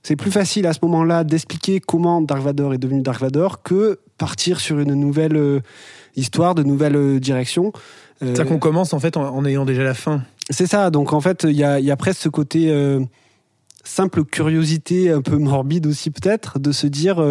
c'est 0.03 0.17
plus 0.17 0.31
facile 0.31 0.67
à 0.67 0.73
ce 0.73 0.81
moment-là 0.83 1.25
d'expliquer 1.25 1.81
comment 1.81 2.21
Dark 2.21 2.43
Vador 2.43 2.75
est 2.75 2.79
devenu 2.79 3.03
Dark 3.03 3.21
Vador 3.21 3.63
que 3.63 4.01
partir 4.19 4.61
sur 4.61 4.79
une 4.81 4.95
nouvelle 4.95 5.37
euh, 5.37 5.61
histoire, 6.17 6.55
de 6.55 6.63
nouvelles 6.63 6.97
euh, 6.97 7.21
directions. 7.21 7.73
C'est 8.21 8.37
ça 8.37 8.45
qu'on 8.45 8.59
commence 8.59 8.93
en 8.93 9.01
fait 9.01 9.17
en, 9.17 9.45
ayant 9.45 9.65
déjà 9.65 9.83
la 9.83 9.95
fin. 9.95 10.23
C'est 10.49 10.67
ça, 10.67 10.91
donc 10.91 11.13
en 11.13 11.21
fait 11.21 11.43
il 11.43 11.57
y 11.57 11.65
a, 11.65 11.81
y 11.81 11.91
a, 11.91 11.97
presque 11.97 12.21
ce 12.21 12.29
côté 12.29 12.71
euh, 12.71 13.01
simple 13.85 14.25
curiosité 14.25 15.11
un 15.11 15.23
peu 15.23 15.37
morbide 15.37 15.87
aussi 15.87 16.11
peut-être 16.11 16.59
de 16.59 16.73
se 16.73 16.87
dire 16.87 17.25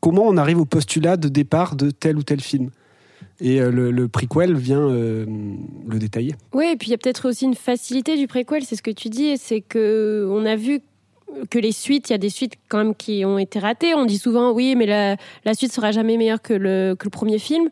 comment 0.00 0.22
on 0.26 0.36
arrive 0.36 0.58
au 0.58 0.64
postulat 0.64 1.16
de 1.16 1.28
départ 1.28 1.76
de 1.76 1.90
tel 1.90 2.16
ou 2.16 2.22
tel 2.22 2.40
film. 2.40 2.70
Et 3.40 3.60
le, 3.60 3.92
le, 3.92 4.08
prequel 4.08 4.56
vient 4.56 4.88
le 4.88 5.98
détailler. 5.98 6.34
Oui, 6.52 6.66
et 6.72 6.76
puis 6.76 6.88
il 6.88 6.90
y 6.90 6.94
a 6.94 6.98
peut-être 6.98 7.28
aussi 7.28 7.44
une 7.44 7.54
facilité 7.54 8.16
du 8.16 8.26
prequel, 8.26 8.64
c'est 8.64 8.74
ce 8.74 8.82
que 8.82 8.90
tu 8.90 9.08
dis, 9.08 9.36
c'est 9.38 9.60
que 9.60 10.26
on 10.28 10.44
a 10.44 10.56
vu 10.56 10.80
que 11.50 11.58
les 11.58 11.72
suites, 11.72 12.08
il 12.08 12.12
y 12.12 12.14
a 12.14 12.18
des 12.18 12.30
suites 12.30 12.54
quand 12.68 12.78
même 12.78 12.94
qui 12.94 13.24
ont 13.24 13.38
été 13.38 13.58
ratées. 13.58 13.94
On 13.94 14.04
dit 14.04 14.18
souvent 14.18 14.52
oui, 14.52 14.74
mais 14.76 14.86
la, 14.86 15.16
la 15.44 15.54
suite 15.54 15.72
sera 15.72 15.92
jamais 15.92 16.16
meilleure 16.16 16.42
que 16.42 16.54
le, 16.54 16.96
que 16.98 17.04
le 17.04 17.10
premier 17.10 17.38
film. 17.38 17.68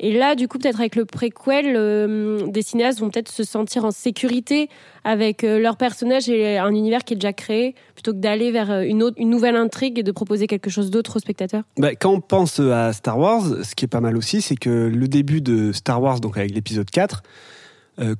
Et 0.00 0.16
là, 0.16 0.34
du 0.34 0.46
coup, 0.46 0.58
peut-être 0.58 0.78
avec 0.78 0.94
le 0.94 1.04
préquel, 1.04 1.74
euh, 1.76 2.46
des 2.46 2.62
cinéastes 2.62 3.00
vont 3.00 3.10
peut-être 3.10 3.30
se 3.30 3.42
sentir 3.42 3.84
en 3.84 3.90
sécurité 3.90 4.68
avec 5.04 5.42
euh, 5.42 5.58
leur 5.58 5.76
personnage 5.76 6.28
et 6.28 6.58
un 6.58 6.70
univers 6.70 7.02
qui 7.02 7.14
est 7.14 7.16
déjà 7.16 7.32
créé, 7.32 7.74
plutôt 7.94 8.12
que 8.12 8.18
d'aller 8.18 8.52
vers 8.52 8.70
euh, 8.70 8.82
une, 8.82 9.02
autre, 9.02 9.16
une 9.18 9.30
nouvelle 9.30 9.56
intrigue 9.56 9.98
et 9.98 10.02
de 10.02 10.12
proposer 10.12 10.46
quelque 10.46 10.70
chose 10.70 10.90
d'autre 10.90 11.16
aux 11.16 11.20
spectateurs. 11.20 11.64
Bah, 11.78 11.94
quand 11.96 12.12
on 12.12 12.20
pense 12.20 12.60
à 12.60 12.92
Star 12.92 13.18
Wars, 13.18 13.44
ce 13.64 13.74
qui 13.74 13.86
est 13.86 13.88
pas 13.88 14.00
mal 14.00 14.16
aussi, 14.16 14.40
c'est 14.40 14.56
que 14.56 14.70
le 14.70 15.08
début 15.08 15.40
de 15.40 15.72
Star 15.72 16.00
Wars, 16.00 16.20
donc 16.20 16.36
avec 16.36 16.54
l'épisode 16.54 16.90
4, 16.90 17.22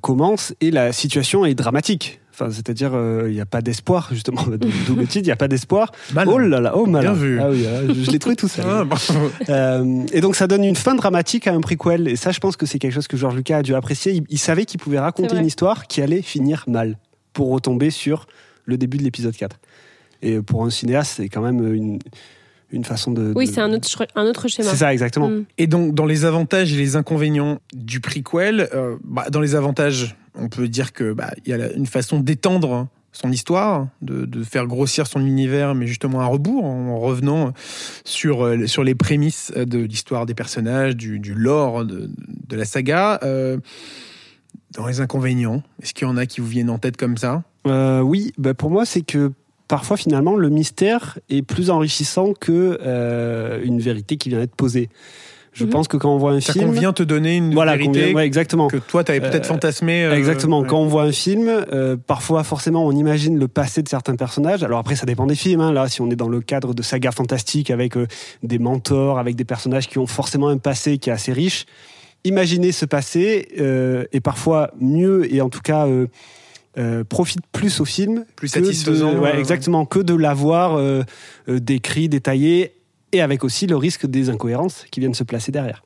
commence 0.01 0.53
et 0.61 0.71
la 0.71 0.91
situation 0.91 1.45
est 1.45 1.55
dramatique 1.55 2.19
c'est-à-dire, 2.49 2.91
euh, 2.93 3.25
il 3.27 3.33
n'y 3.33 3.41
a 3.41 3.45
pas 3.45 3.61
d'espoir, 3.61 4.09
justement. 4.11 4.43
D'où 4.87 4.95
le 4.95 5.05
titre, 5.05 5.23
il 5.23 5.27
n'y 5.27 5.31
a 5.31 5.35
pas 5.35 5.47
d'espoir. 5.47 5.91
Oh 6.27 6.37
là 6.37 6.59
là, 6.59 6.75
oh 6.75 6.85
malin. 6.85 7.13
Bien 7.13 7.21
vu. 7.21 7.39
Ah 7.39 7.49
oui, 7.49 7.65
ah, 7.67 7.81
je, 7.87 8.11
l'ai 8.11 8.19
trouvé 8.19 8.35
tout 8.35 8.47
seul. 8.47 8.65
Ah, 8.65 8.83
euh, 9.49 10.05
et 10.13 10.21
donc, 10.21 10.35
ça 10.35 10.47
donne 10.47 10.63
une 10.63 10.75
fin 10.75 10.95
dramatique 10.95 11.47
à 11.47 11.53
un 11.53 11.61
prequel. 11.61 12.07
Et 12.07 12.15
ça, 12.15 12.31
je 12.31 12.39
pense 12.39 12.55
que 12.55 12.65
c'est 12.65 12.79
quelque 12.79 12.93
chose 12.93 13.07
que 13.07 13.17
George 13.17 13.35
Lucas 13.35 13.57
a 13.57 13.63
dû 13.63 13.75
apprécier. 13.75 14.23
Il, 14.29 14.39
savait 14.39 14.65
qu'il 14.65 14.79
pouvait 14.79 14.99
raconter 14.99 15.35
une 15.35 15.45
histoire 15.45 15.87
qui 15.87 16.01
allait 16.01 16.21
finir 16.21 16.63
mal 16.67 16.97
pour 17.33 17.51
retomber 17.51 17.89
sur 17.89 18.27
le 18.65 18.77
début 18.77 18.97
de 18.97 19.03
l'épisode 19.03 19.35
4. 19.35 19.57
Et 20.21 20.41
pour 20.41 20.65
un 20.65 20.69
cinéaste, 20.69 21.13
c'est 21.17 21.29
quand 21.29 21.41
même 21.41 21.73
une, 21.73 21.99
une 22.71 22.85
façon 22.85 23.11
de. 23.11 23.33
Oui, 23.35 23.47
c'est 23.47 23.61
un 23.61 23.73
autre, 23.73 24.05
un 24.15 24.25
autre 24.25 24.47
schéma. 24.47 24.69
C'est 24.69 24.77
ça, 24.77 24.93
exactement. 24.93 25.29
Mm. 25.29 25.45
Et 25.57 25.67
donc, 25.67 25.93
dans 25.93 26.05
les 26.05 26.25
avantages 26.25 26.73
et 26.73 26.77
les 26.77 26.95
inconvénients 26.95 27.59
du 27.73 27.99
prequel, 27.99 28.69
euh, 28.73 28.97
bah, 29.03 29.29
dans 29.29 29.41
les 29.41 29.55
avantages, 29.55 30.15
on 30.35 30.49
peut 30.49 30.67
dire 30.67 30.93
que 30.93 31.13
bah, 31.13 31.31
y 31.45 31.53
a 31.53 31.71
une 31.73 31.87
façon 31.87 32.19
d'étendre 32.19 32.87
son 33.11 33.31
histoire, 33.31 33.87
de, 34.01 34.43
faire 34.43 34.67
grossir 34.67 35.07
son 35.07 35.25
univers, 35.25 35.75
mais 35.75 35.87
justement 35.87 36.21
à 36.21 36.25
rebours, 36.25 36.65
en 36.65 36.99
revenant 36.99 37.53
sur, 38.05 38.45
euh, 38.45 38.67
sur 38.67 38.83
les 38.83 38.95
prémices 38.95 39.51
de 39.51 39.79
l'histoire 39.79 40.25
des 40.25 40.35
personnages, 40.35 40.95
du, 40.95 41.19
lore 41.33 41.85
de, 41.85 42.09
la 42.51 42.65
saga. 42.65 43.19
Euh, 43.23 43.57
dans 44.75 44.85
les 44.85 45.01
inconvénients, 45.01 45.63
est-ce 45.81 45.93
qu'il 45.93 46.07
y 46.07 46.09
en 46.09 46.17
a 46.17 46.27
qui 46.27 46.41
vous 46.41 46.47
viennent 46.47 46.69
en 46.69 46.77
tête 46.77 46.95
comme 46.95 47.17
ça? 47.17 47.43
Euh, 47.67 48.01
Oui, 48.01 48.33
bah 48.37 48.53
pour 48.53 48.69
moi, 48.69 48.85
c'est 48.85 49.01
que 49.01 49.31
parfois, 49.69 49.95
finalement, 49.95 50.35
le 50.35 50.49
mystère 50.49 51.17
est 51.29 51.41
plus 51.41 51.69
enrichissant 51.69 52.33
que 52.33 52.77
une 53.63 53.79
vérité 53.79 54.17
qui 54.17 54.27
vient 54.27 54.39
d'être 54.39 54.55
posée. 54.55 54.89
Je 55.59 55.65
mhm. 55.65 55.71
pense 55.71 55.87
que 55.87 55.97
quand 55.97 56.13
on 56.13 56.17
voit 56.17 56.31
un 56.31 56.41
film, 56.41 56.67
qu'on 56.67 56.71
vient 56.71 56.93
te 56.93 57.03
donner 57.03 57.37
une 57.37 57.53
vérité 57.53 58.15
exactement. 58.17 58.67
que 58.67 58.77
toi 58.77 59.03
tu 59.03 59.11
avais 59.11 59.19
peut-être 59.19 59.45
euh, 59.45 59.53
fantasmé. 59.53 60.03
Euh, 60.03 60.15
exactement. 60.15 60.63
Quand 60.63 60.79
on 60.79 60.85
voit 60.85 61.03
un 61.03 61.11
film, 61.11 61.49
euh, 61.49 61.97
parfois 61.97 62.43
forcément 62.43 62.85
on 62.85 62.91
imagine 62.91 63.37
le 63.37 63.47
passé 63.47 63.81
de 63.81 63.89
certains 63.89 64.15
personnages. 64.15 64.63
Alors 64.63 64.79
après 64.79 64.95
ça 64.95 65.05
dépend 65.05 65.25
des 65.25 65.35
films. 65.35 65.61
Hein. 65.61 65.73
Là, 65.73 65.87
si 65.87 66.01
on 66.01 66.09
est 66.11 66.15
dans 66.15 66.29
le 66.29 66.41
cadre 66.41 66.73
de 66.73 66.81
sagas 66.81 67.11
fantastiques 67.11 67.71
avec 67.71 67.95
des 68.43 68.59
mentors, 68.59 69.19
avec 69.19 69.35
des 69.35 69.45
personnages 69.45 69.87
qui 69.87 69.97
ont 69.97 70.07
forcément 70.07 70.49
un 70.49 70.57
passé 70.57 70.97
qui 70.97 71.09
est 71.09 71.13
assez 71.13 71.33
riche, 71.33 71.65
imaginer 72.23 72.71
ce 72.71 72.85
passé 72.85 73.47
est 74.11 74.21
parfois 74.21 74.71
mieux 74.79 75.33
et 75.33 75.41
en 75.41 75.49
tout 75.49 75.61
cas 75.61 75.87
profite 77.09 77.41
plus 77.51 77.79
au 77.81 77.85
film, 77.85 78.25
plus 78.35 78.47
satisfaisant, 78.47 79.17
ouais, 79.17 79.37
exactement, 79.37 79.85
que 79.85 79.99
de 79.99 80.13
l'avoir 80.13 80.79
décrit, 81.47 82.09
détaillé 82.09 82.73
et 83.11 83.21
avec 83.21 83.43
aussi 83.43 83.67
le 83.67 83.75
risque 83.75 84.05
des 84.05 84.29
incohérences 84.29 84.85
qui 84.91 84.99
viennent 84.99 85.13
se 85.13 85.23
placer 85.23 85.51
derrière. 85.51 85.83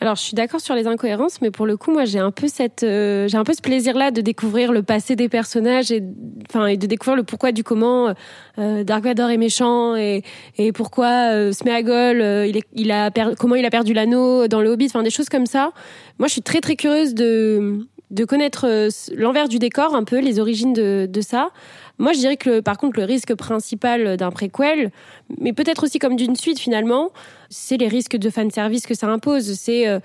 Alors, 0.00 0.14
je 0.14 0.22
suis 0.22 0.34
d'accord 0.34 0.60
sur 0.60 0.76
les 0.76 0.86
incohérences, 0.86 1.40
mais 1.42 1.50
pour 1.50 1.66
le 1.66 1.76
coup, 1.76 1.90
moi, 1.90 2.04
j'ai 2.04 2.20
un 2.20 2.30
peu 2.30 2.46
cette, 2.46 2.84
euh, 2.84 3.26
j'ai 3.26 3.36
un 3.36 3.42
peu 3.42 3.52
ce 3.52 3.60
plaisir-là 3.60 4.12
de 4.12 4.20
découvrir 4.20 4.70
le 4.70 4.84
passé 4.84 5.16
des 5.16 5.28
personnages 5.28 5.90
et, 5.90 6.04
enfin, 6.48 6.66
et 6.66 6.76
de 6.76 6.86
découvrir 6.86 7.16
le 7.16 7.24
pourquoi 7.24 7.50
du 7.50 7.64
comment 7.64 8.14
euh, 8.58 8.84
Dark 8.84 9.02
Vador 9.02 9.30
est 9.30 9.36
méchant 9.36 9.96
et, 9.96 10.22
et 10.56 10.70
pourquoi 10.70 11.32
euh, 11.32 11.52
Smeagol, 11.52 12.20
euh, 12.20 12.46
il, 12.46 12.58
est, 12.58 12.64
il 12.74 12.92
a 12.92 13.10
comment 13.36 13.56
il 13.56 13.66
a 13.66 13.70
perdu 13.70 13.92
l'anneau 13.92 14.46
dans 14.46 14.60
le 14.60 14.70
Hobbit, 14.70 14.86
enfin, 14.86 15.02
des 15.02 15.10
choses 15.10 15.28
comme 15.28 15.46
ça. 15.46 15.72
Moi, 16.20 16.28
je 16.28 16.32
suis 16.32 16.42
très 16.42 16.60
très 16.60 16.76
curieuse 16.76 17.12
de 17.14 17.84
de 18.10 18.24
connaître 18.24 18.88
l'envers 19.14 19.48
du 19.48 19.58
décor, 19.58 19.94
un 19.94 20.04
peu 20.04 20.18
les 20.18 20.40
origines 20.40 20.72
de, 20.72 21.06
de 21.10 21.20
ça. 21.20 21.50
Moi, 21.98 22.12
je 22.12 22.18
dirais 22.18 22.36
que 22.36 22.60
par 22.60 22.78
contre, 22.78 22.98
le 22.98 23.04
risque 23.04 23.34
principal 23.34 24.16
d'un 24.16 24.30
préquel, 24.30 24.92
mais 25.40 25.52
peut-être 25.52 25.84
aussi 25.84 25.98
comme 25.98 26.16
d'une 26.16 26.36
suite 26.36 26.60
finalement, 26.60 27.10
c'est 27.50 27.76
les 27.76 27.88
risques 27.88 28.16
de 28.16 28.30
fanservice 28.30 28.86
que 28.86 28.94
ça 28.94 29.08
impose. 29.08 29.52
C'est 29.54 29.88
euh, 29.88 29.98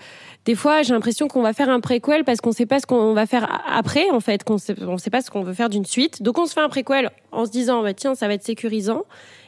des 0.46 0.56
fois, 0.56 0.82
j'ai 0.82 0.94
l'impression 0.94 1.28
qu'on 1.28 1.44
va 1.44 1.54
faire 1.54 1.70
un 1.70 1.80
préquel 1.80 2.24
parce 2.24 2.42
qu'on 2.42 2.50
ne 2.50 2.56
sait 2.56 2.66
pas 2.66 2.80
ce 2.80 2.88
qu'on 2.88 3.14
va 3.14 3.26
faire 3.26 3.62
après, 3.72 4.10
en 4.10 4.20
fait, 4.20 4.44
qu'on 4.44 4.58
on 4.82 4.98
sait 4.98 5.10
pas 5.10 5.22
ce 5.22 5.30
qu'on 5.30 5.44
veut 5.44 5.54
faire 5.54 5.70
d'une 5.70 5.86
suite. 5.86 6.24
Donc, 6.24 6.40
on 6.40 6.46
se 6.46 6.54
fait 6.54 6.62
un 6.62 6.70
préquel 6.70 7.12
en 7.32 7.46
se 7.46 7.52
disant, 7.52 7.84
bah, 7.84 7.94
tiens, 7.94 8.16
ça 8.16 8.28
va 8.28 8.34
être 8.34 8.44
sécurisant. 8.44 9.04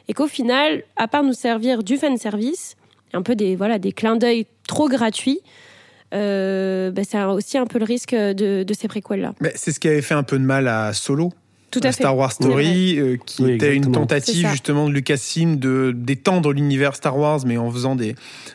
et 0.08 0.14
qu'au 0.14 0.28
final, 0.28 0.84
à 0.96 1.08
part 1.08 1.24
nous 1.24 1.32
servir 1.32 1.82
du 1.82 1.96
fan 1.96 2.16
service, 2.16 2.76
un 3.12 3.22
peu 3.22 3.34
des 3.34 3.56
voilà 3.56 3.78
des 3.78 3.92
clins 3.92 4.16
d'œil 4.16 4.46
trop 4.68 4.88
gratuits. 4.88 5.40
Euh, 6.14 6.90
bah, 6.90 7.02
c'est 7.08 7.22
aussi 7.22 7.58
un 7.58 7.66
peu 7.66 7.78
le 7.78 7.84
risque 7.84 8.14
de, 8.14 8.64
ces 8.78 8.88
préquels 8.88 9.20
là. 9.20 9.34
c'est 9.54 9.72
ce 9.72 9.80
qui 9.80 9.88
avait 9.88 10.02
fait 10.02 10.14
un 10.14 10.22
peu 10.22 10.38
de 10.38 10.44
mal 10.44 10.68
à 10.68 10.92
Solo. 10.92 11.32
Tout 11.72 11.80
à 11.82 11.92
Star 11.92 12.16
Wars 12.16 12.32
Story, 12.32 12.98
euh, 12.98 13.16
qui 13.26 13.50
était 13.50 13.74
une 13.74 13.90
tentative 13.90 14.48
justement 14.50 14.88
de 14.88 14.94
Lucasfilm 14.94 15.58
de 15.58 15.92
d'étendre 15.94 16.52
l'univers 16.52 16.94
Star 16.94 17.18
Wars, 17.18 17.40
mais 17.44 17.58
en 17.58 17.70
faisant 17.70 17.96
des, 17.96 18.14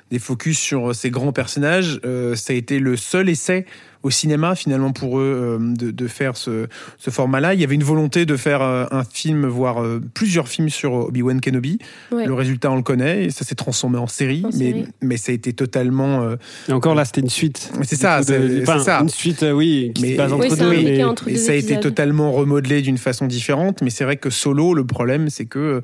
des 0.10 0.18
focus 0.18 0.58
sur 0.58 0.96
ces 0.96 1.12
grands 1.12 1.34
personnages. 1.34 2.00
Euh, 2.06 2.36
ça 2.36 2.54
a 2.54 2.56
été 2.56 2.80
le 2.80 2.96
seul 2.96 3.30
essai 3.30 3.66
au 4.04 4.10
cinéma 4.10 4.56
finalement 4.56 4.92
pour 4.92 5.20
eux 5.20 5.60
euh, 5.62 5.76
de, 5.76 5.92
de, 5.92 6.08
faire 6.08 6.36
ce, 6.38 6.68
ce 6.98 7.10
format-là. 7.10 7.54
Il 7.54 7.60
y 7.60 7.64
avait 7.64 7.76
une 7.76 7.84
volonté 7.84 8.26
de 8.26 8.36
faire 8.36 8.62
euh, 8.62 8.86
un 8.92 9.04
film, 9.04 9.46
voire 9.46 9.82
euh, 9.82 10.02
plusieurs 10.14 10.48
films 10.48 10.70
sur 10.70 10.94
Obi-Wan 10.94 11.40
Kenobi. 11.40 11.80
Le 12.12 12.34
résultat, 12.34 12.72
on 12.72 12.76
le 12.76 12.82
connaît, 12.82 13.26
et 13.26 13.30
ça 13.30 13.46
s'est 13.46 13.56
transformé 13.56 13.98
en 13.98 14.08
série, 14.08 14.44
mais, 14.58 14.86
mais 15.02 15.18
ça 15.18 15.32
a 15.32 15.36
été 15.36 15.54
totalement. 15.54 16.36
Et 16.68 16.72
encore 16.72 16.96
là, 16.96 17.06
c'était 17.06 17.22
une 17.22 17.30
suite. 17.30 17.72
C'est 17.84 17.96
ça, 17.96 18.22
c'est 18.24 18.66
ça. 18.66 19.02
Une 19.02 19.10
suite, 19.10 19.46
oui, 19.54 19.92
qui 19.94 20.04
mais, 20.04 20.12
se 20.12 20.18
passe 20.18 20.32
entre 20.32 20.56
deux. 20.56 20.70
Mais, 20.70 21.04
et 21.28 21.38
ça 21.38 21.52
a 21.52 21.56
été 21.56 21.80
totalement 21.80 22.32
remodelé 22.32 22.82
d'une 22.82 22.98
façon 22.98 23.28
différente, 23.28 23.82
mais 23.82 23.90
c'est 23.90 24.04
vrai 24.04 24.18
que 24.18 24.30
Solo, 24.30 24.74
le 24.74 24.86
problème, 24.86 25.30
c'est 25.30 25.46
que. 25.46 25.82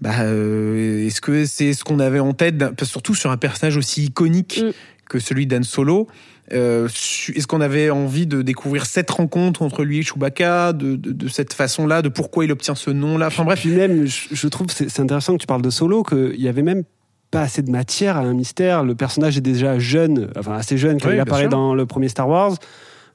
Bah, 0.00 0.22
est-ce 0.22 1.20
que 1.20 1.44
c'est 1.44 1.72
ce 1.72 1.82
qu'on 1.82 1.98
avait 1.98 2.20
en 2.20 2.32
tête, 2.32 2.54
surtout 2.84 3.16
sur 3.16 3.32
un 3.32 3.36
personnage 3.36 3.76
aussi 3.76 4.04
iconique 4.04 4.62
mm. 4.62 4.70
que 5.08 5.18
celui 5.18 5.48
d'Anne 5.48 5.64
Solo 5.64 6.06
euh, 6.52 6.86
est-ce 6.86 7.46
qu'on 7.46 7.60
avait 7.60 7.90
envie 7.90 8.26
de 8.26 8.42
découvrir 8.42 8.86
cette 8.86 9.10
rencontre 9.10 9.62
entre 9.62 9.84
lui 9.84 9.98
et 9.98 10.02
Chewbacca, 10.02 10.72
de, 10.72 10.96
de, 10.96 11.28
cette 11.28 11.52
façon-là, 11.52 12.02
de 12.02 12.08
pourquoi 12.08 12.44
il 12.44 12.52
obtient 12.52 12.74
ce 12.74 12.90
nom-là? 12.90 13.26
Enfin 13.26 13.44
bref. 13.44 13.60
Puis 13.60 13.70
même, 13.70 14.06
je, 14.06 14.48
trouve 14.48 14.66
c'est 14.70 15.00
intéressant 15.00 15.34
que 15.34 15.40
tu 15.40 15.46
parles 15.46 15.62
de 15.62 15.70
Solo, 15.70 16.02
qu'il 16.02 16.40
y 16.40 16.48
avait 16.48 16.62
même 16.62 16.84
pas 17.30 17.42
assez 17.42 17.62
de 17.62 17.70
matière 17.70 18.16
à 18.16 18.20
un 18.20 18.34
mystère. 18.34 18.84
Le 18.84 18.94
personnage 18.94 19.36
est 19.36 19.42
déjà 19.42 19.78
jeune, 19.78 20.30
enfin 20.38 20.54
assez 20.54 20.78
jeune 20.78 21.00
quand 21.00 21.10
il 21.10 21.20
apparaît 21.20 21.48
dans 21.48 21.74
le 21.74 21.84
premier 21.86 22.08
Star 22.08 22.28
Wars. 22.28 22.54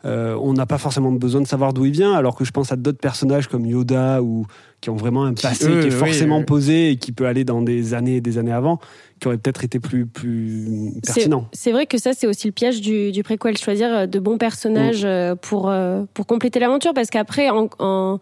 Euh, 0.05 0.37
on 0.41 0.53
n'a 0.53 0.65
pas 0.65 0.77
forcément 0.77 1.11
besoin 1.13 1.39
de 1.39 1.47
savoir 1.47 1.73
d'où 1.73 1.85
il 1.85 1.91
vient, 1.91 2.13
alors 2.13 2.35
que 2.35 2.43
je 2.43 2.51
pense 2.51 2.71
à 2.73 2.75
d'autres 2.75 2.99
personnages 2.99 3.47
comme 3.47 3.65
Yoda 3.65 4.21
ou 4.21 4.45
qui 4.81 4.89
ont 4.89 4.97
vraiment 4.97 5.23
un 5.23 5.33
passé 5.33 5.65
qui, 5.65 5.87
est 5.87 5.91
forcément 5.91 6.43
posé 6.43 6.91
et 6.91 6.97
qui 6.97 7.13
peut 7.13 7.25
aller 7.25 7.45
dans 7.45 7.61
des 7.61 7.93
années 7.93 8.17
et 8.17 8.21
des 8.21 8.37
années 8.37 8.51
avant, 8.51 8.79
qui 9.21 9.27
aurait 9.27 9.37
peut-être 9.37 9.63
été 9.63 9.79
plus, 9.79 10.05
plus 10.05 10.91
pertinent. 11.05 11.47
C'est 11.53 11.71
vrai 11.71 11.85
que 11.85 11.97
ça, 11.97 12.11
c'est 12.11 12.27
aussi 12.27 12.47
le 12.47 12.53
piège 12.53 12.81
du, 12.81 13.13
du 13.13 13.23
préquel, 13.23 13.57
choisir 13.57 13.87
euh, 13.87 14.05
de 14.05 14.19
bons 14.19 14.37
personnages 14.37 15.05
mm. 15.05 15.07
euh, 15.07 15.35
pour, 15.35 15.73
pour 16.13 16.27
compléter 16.27 16.59
l'aventure, 16.59 16.93
parce 16.93 17.09
qu'après, 17.09 17.49
en, 17.49 18.19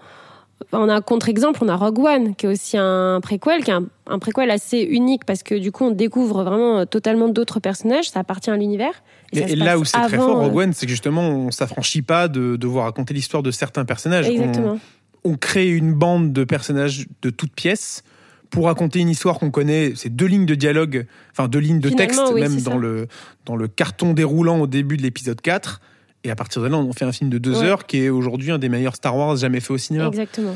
on 0.72 0.90
a 0.90 0.96
un 0.96 1.02
contre-exemple, 1.02 1.60
on 1.64 1.68
a 1.68 1.76
Rogue 1.76 2.00
One, 2.00 2.36
qui 2.36 2.46
est 2.46 2.50
aussi 2.50 2.78
un 2.78 3.20
préquel, 3.22 3.64
qui 3.64 3.72
est 3.72 3.76
un, 4.08 4.20
préquel 4.20 4.52
assez 4.52 4.80
unique, 4.80 5.26
parce 5.26 5.44
que 5.44 5.56
du 5.56 5.72
coup, 5.72 5.86
on 5.86 5.92
découvre 5.92 6.44
vraiment 6.44 6.86
totalement 6.86 7.30
d'autres 7.30 7.60
personnages, 7.60 8.10
ça 8.10 8.20
appartient 8.20 8.50
à 8.50 8.58
l'univers. 8.58 9.04
Et, 9.34 9.56
là 9.56 9.78
où 9.78 9.86
c'est 9.86 10.00
très 10.02 10.18
fort, 10.18 10.40
Rogue 10.40 10.56
One, 10.56 10.74
c'est 10.74 10.86
que 10.86 10.92
justement, 10.92 11.22
on 11.22 11.52
s'affranchit 11.52 12.02
pas 12.02 12.28
de 12.28 12.56
devoir 12.56 12.86
raconter 12.86 13.14
l'histoire 13.14 13.44
de 13.44 13.52
certains 13.52 13.86
personnages. 13.86 14.28
Exactement. 14.28 14.80
On, 15.24 15.36
crée 15.36 15.70
une 15.70 15.94
bande 15.94 16.34
de 16.34 16.44
personnages 16.44 17.06
de 17.22 17.30
toutes 17.30 17.54
pièces 17.54 18.04
pour 18.50 18.66
raconter 18.66 19.00
une 19.00 19.10
histoire 19.10 19.40
qu'on 19.40 19.52
connaît. 19.52 19.94
C'est 19.96 20.10
deux 20.10 20.26
lignes 20.26 20.46
de 20.46 20.56
dialogue, 20.56 21.06
enfin 21.32 21.48
deux 21.48 21.60
lignes 21.60 21.80
de 21.80 21.90
texte, 21.90 22.22
même 22.34 22.60
dans 22.62 22.78
le, 22.78 23.08
dans 23.46 23.56
le 23.56 23.68
carton 23.68 24.14
déroulant 24.14 24.60
au 24.60 24.68
début 24.68 24.98
de 24.98 25.04
l'épisode 25.04 25.40
4. 25.40 25.80
Et 26.24 26.30
à 26.32 26.36
partir 26.36 26.62
de 26.62 26.68
là, 26.68 26.78
on 26.78 26.94
fait 26.94 27.06
un 27.06 27.12
film 27.12 27.30
de 27.30 27.38
deux 27.38 27.64
heures 27.64 27.86
qui 27.86 28.04
est 28.04 28.10
aujourd'hui 28.10 28.52
un 28.52 28.60
des 28.60 28.70
meilleurs 28.70 28.96
Star 28.96 29.16
Wars 29.18 29.36
jamais 29.38 29.60
fait 29.60 29.74
au 29.74 29.78
cinéma. 29.78 30.08
Exactement. 30.08 30.56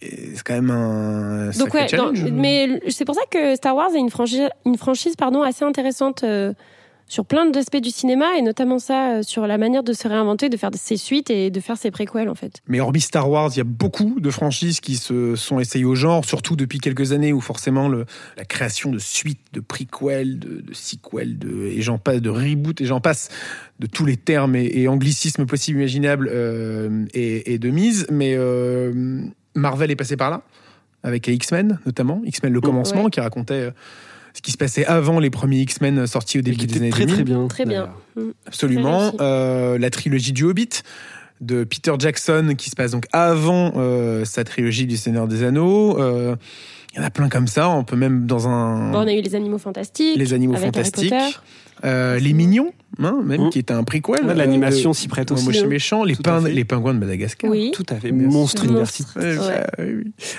C'est 0.00 0.42
quand 0.42 0.54
même 0.54 0.70
un 0.70 1.50
Donc 1.50 1.74
ouais, 1.74 1.86
challenge. 1.86 2.24
mais 2.32 2.80
c'est 2.88 3.04
pour 3.04 3.14
ça 3.14 3.20
que 3.30 3.54
Star 3.56 3.76
Wars 3.76 3.90
est 3.94 3.98
une 3.98 4.10
franchise, 4.10 4.48
une 4.64 4.78
franchise 4.78 5.16
pardon, 5.16 5.42
assez 5.42 5.64
intéressante. 5.64 6.24
Euh, 6.24 6.54
sur 7.12 7.26
plein 7.26 7.44
d'aspects 7.44 7.76
du 7.76 7.90
cinéma 7.90 8.38
et 8.38 8.42
notamment 8.42 8.78
ça 8.78 9.18
euh, 9.18 9.22
sur 9.22 9.46
la 9.46 9.58
manière 9.58 9.82
de 9.82 9.92
se 9.92 10.08
réinventer, 10.08 10.48
de 10.48 10.56
faire 10.56 10.70
ses 10.74 10.96
suites 10.96 11.28
et 11.28 11.50
de 11.50 11.60
faire 11.60 11.76
ses 11.76 11.90
préquels 11.90 12.30
en 12.30 12.34
fait. 12.34 12.62
Mais 12.68 12.80
hormis 12.80 13.02
Star 13.02 13.28
Wars, 13.28 13.50
il 13.52 13.58
y 13.58 13.60
a 13.60 13.64
beaucoup 13.64 14.18
de 14.18 14.30
franchises 14.30 14.80
qui 14.80 14.96
se 14.96 15.36
sont 15.36 15.60
essayées 15.60 15.84
au 15.84 15.94
genre, 15.94 16.24
surtout 16.24 16.56
depuis 16.56 16.78
quelques 16.78 17.12
années 17.12 17.34
où 17.34 17.42
forcément 17.42 17.90
le, 17.90 18.06
la 18.38 18.46
création 18.46 18.90
de 18.90 18.98
suites, 18.98 19.42
de 19.52 19.60
prequels, 19.60 20.38
de, 20.38 20.62
de 20.62 20.72
sequels, 20.72 21.38
de, 21.38 21.66
et 21.66 21.82
j'en 21.82 21.98
passe, 21.98 22.22
de 22.22 22.30
reboot 22.30 22.80
et 22.80 22.86
j'en 22.86 23.02
passe, 23.02 23.28
de 23.78 23.86
tous 23.86 24.06
les 24.06 24.16
termes 24.16 24.56
et, 24.56 24.88
anglicismes 24.88 25.44
possibles 25.44 25.80
imaginables 25.80 26.30
euh, 26.32 27.04
et, 27.12 27.58
de 27.58 27.68
mise. 27.68 28.06
Mais 28.10 28.36
euh, 28.38 29.22
Marvel 29.54 29.90
est 29.90 29.96
passé 29.96 30.16
par 30.16 30.30
là 30.30 30.40
avec 31.02 31.26
X-Men 31.26 31.78
notamment, 31.84 32.22
X-Men 32.24 32.54
le 32.54 32.60
commencement 32.62 33.10
qui 33.10 33.20
racontait 33.20 33.70
ce 34.34 34.42
qui 34.42 34.52
se 34.52 34.56
passait 34.56 34.84
avant 34.86 35.18
les 35.20 35.30
premiers 35.30 35.60
X-Men 35.60 36.06
sortis 36.06 36.38
au 36.38 36.42
début 36.42 36.66
des 36.66 36.76
années 36.76 36.90
très, 36.90 37.06
2000. 37.06 37.14
Très 37.14 37.24
bien. 37.24 37.46
Très 37.48 37.64
bien. 37.64 37.90
Mm. 38.16 38.30
Absolument. 38.46 39.12
Euh, 39.20 39.78
la 39.78 39.90
trilogie 39.90 40.32
du 40.32 40.44
Hobbit 40.44 40.82
de 41.40 41.64
Peter 41.64 41.92
Jackson 41.98 42.54
qui 42.56 42.70
se 42.70 42.76
passe 42.76 42.92
donc 42.92 43.06
avant 43.12 43.72
euh, 43.76 44.24
sa 44.24 44.44
trilogie 44.44 44.86
du 44.86 44.96
Seigneur 44.96 45.26
des 45.26 45.42
Anneaux. 45.42 45.98
Euh, 45.98 46.36
il 46.92 46.98
y 46.98 47.00
en 47.00 47.04
a 47.04 47.10
plein 47.10 47.28
comme 47.28 47.46
ça. 47.46 47.70
On 47.70 47.84
peut 47.84 47.96
même 47.96 48.26
dans 48.26 48.48
un. 48.48 48.90
Bon, 48.90 48.98
on 48.98 49.06
a 49.06 49.12
eu 49.12 49.22
les 49.22 49.34
animaux 49.34 49.58
fantastiques. 49.58 50.16
Les 50.16 50.34
animaux 50.34 50.56
fantastiques. 50.56 51.14
Euh, 51.84 52.20
les 52.20 52.32
Mignons, 52.32 52.70
hein, 53.00 53.22
même, 53.24 53.46
mmh. 53.46 53.50
qui 53.50 53.58
était 53.58 53.72
un 53.72 53.82
prequel. 53.82 54.24
L'animation 54.24 54.92
s'y 54.92 55.08
prête 55.08 55.32
aussi. 55.32 55.46
Moche 55.46 55.64
méchant, 55.64 56.04
les, 56.04 56.14
les 56.52 56.64
pingouins 56.64 56.94
de 56.94 57.00
Madagascar. 57.00 57.50
Oui. 57.50 57.72
Tout 57.74 57.86
à 57.88 57.96
fait. 57.96 58.12
Monstre 58.12 58.66
University. 58.66 59.04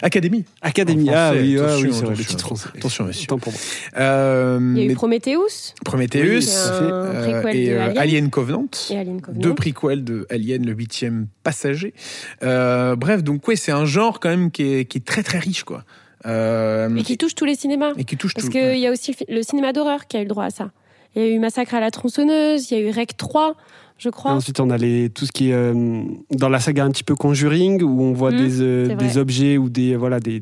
Académie. 0.01 0.45
Académie, 0.61 1.09
ah 1.09 1.33
oui, 1.33 1.57
ah, 1.59 1.75
oui 1.81 1.89
c'est 1.91 2.05
vrai, 2.05 2.15
le 2.15 2.23
titre 2.23 2.45
français. 2.45 2.69
Attention, 2.77 3.05
monsieur. 3.05 3.27
Tant 3.27 3.39
pour 3.39 3.51
moi. 3.51 3.61
Euh, 3.97 4.73
Il 4.77 4.83
y 4.83 4.87
a 4.87 4.91
eu 4.91 4.93
Prometheus. 4.93 5.73
Prometheus. 5.83 6.69
Euh, 6.71 7.43
et 7.51 7.73
Alien. 7.73 7.97
Alien 7.97 8.29
Covenant. 8.29 8.67
Et 8.89 8.97
Alien 8.97 9.19
Covenant. 9.19 9.41
Deux 9.41 9.53
prequels 9.53 10.05
de 10.05 10.25
Alien, 10.29 10.65
le 10.65 10.71
huitième 10.71 11.27
passager. 11.43 11.93
bref, 12.41 13.21
donc, 13.21 13.45
ouais, 13.49 13.57
c'est 13.57 13.73
un 13.73 13.85
genre 13.85 14.21
quand 14.21 14.29
même 14.29 14.49
qui 14.49 14.63
est, 14.63 14.85
qui 14.85 14.99
est 14.99 15.05
très 15.05 15.23
très 15.23 15.39
riche, 15.39 15.63
quoi. 15.63 15.83
Euh, 16.25 16.95
et 16.95 17.03
qui 17.03 17.17
touche 17.17 17.35
tous 17.35 17.45
les 17.45 17.55
cinémas. 17.55 17.93
Et 17.97 18.03
qui 18.03 18.17
touche 18.17 18.33
Parce 18.33 18.49
qu'il 18.49 18.77
y 18.77 18.87
a 18.87 18.91
aussi 18.91 19.15
le, 19.27 19.41
cinéma 19.41 19.73
d'horreur 19.73 20.07
qui 20.07 20.17
a 20.17 20.19
eu 20.21 20.23
le 20.23 20.29
droit 20.29 20.45
à 20.45 20.49
ça. 20.49 20.71
Il 21.15 21.21
y 21.21 21.25
a 21.25 21.29
eu 21.29 21.39
Massacre 21.39 21.75
à 21.75 21.79
la 21.79 21.91
tronçonneuse, 21.91 22.71
il 22.71 22.77
y 22.77 22.81
a 22.81 22.89
eu 22.89 22.91
Rec 22.91 23.15
3, 23.17 23.55
je 23.99 24.09
crois. 24.09 24.31
ensuite, 24.31 24.59
on 24.59 24.69
a 24.71 24.77
les, 24.77 25.09
tout 25.09 25.25
ce 25.25 25.31
qui 25.31 25.51
est 25.51 25.53
euh, 25.53 26.01
dans 26.31 26.49
la 26.49 26.59
saga 26.59 26.83
un 26.83 26.89
petit 26.89 27.03
peu 27.03 27.13
Conjuring, 27.13 27.83
où 27.83 28.01
on 28.01 28.13
voit 28.13 28.31
mmh, 28.31 28.37
des, 28.37 28.61
euh, 28.61 28.95
des 28.95 29.17
objets 29.17 29.57
ou 29.57 29.69
des, 29.69 29.95
voilà, 29.95 30.19
des, 30.19 30.41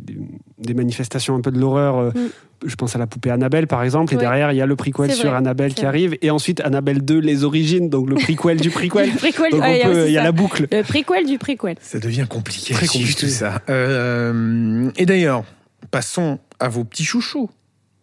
des, 0.60 0.74
manifestations 0.74 1.36
un 1.36 1.42
peu 1.42 1.52
de 1.52 1.60
l'horreur. 1.60 2.14
Mmh. 2.14 2.30
Je 2.66 2.76
pense 2.76 2.96
à 2.96 3.00
la 3.00 3.08
poupée 3.08 3.32
Annabelle, 3.32 3.68
par 3.68 3.84
exemple. 3.84 4.14
Et 4.14 4.18
derrière, 4.18 4.52
il 4.54 4.58
y 4.58 4.62
a 4.62 4.66
le 4.66 4.76
prequel 4.76 5.12
sur 5.12 5.34
Annabelle 5.34 5.74
qui 5.74 5.86
arrive. 5.86 6.16
Et 6.22 6.30
ensuite, 6.30 6.62
Annabelle 6.62 7.04
2, 7.04 7.20
les 7.20 7.44
origines. 7.44 7.90
Donc 7.90 8.08
le 8.08 8.16
prequel 8.16 8.62
du 8.62 8.70
prequel. 8.70 9.10
prequel, 9.18 9.52
donc 9.52 9.64
il 9.66 10.12
y 10.12 10.18
a, 10.18 10.24
la 10.24 10.32
boucle. 10.32 10.68
Le 10.72 10.84
prequel 10.84 11.26
du 11.26 11.38
prequel. 11.38 11.76
Ça 11.82 12.00
devient 12.00 12.28
compliqué. 12.30 12.76
Très 12.76 12.88
compliqué. 12.88 13.26
Tout 13.26 13.28
ça. 13.28 13.62
et 13.68 15.06
d'ailleurs, 15.06 15.44
passons 15.92 16.40
à 16.60 16.70
vos 16.70 16.84
petits 16.84 17.04
chouchous, 17.04 17.50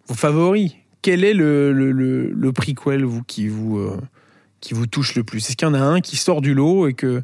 vos 0.07 0.14
favoris. 0.14 0.72
Quel 1.03 1.24
est 1.24 1.35
le, 1.35 1.72
le, 1.72 1.92
le, 1.92 2.53
prequel 2.53 3.05
vous, 3.05 3.22
qui, 3.22 3.48
vous, 3.48 3.79
euh, 3.79 3.96
qui 4.61 4.74
vous 4.74 4.87
touche 4.87 5.14
le 5.14 5.24
plus? 5.24 5.38
Est-ce 5.38 5.57
qu'il 5.57 5.66
y 5.66 5.70
en 5.70 5.74
a 5.74 5.81
un 5.81 6.01
qui 6.01 6.16
sort 6.16 6.40
du 6.40 6.55
lot 6.55 6.88
et 6.88 6.92
que, 6.92 7.22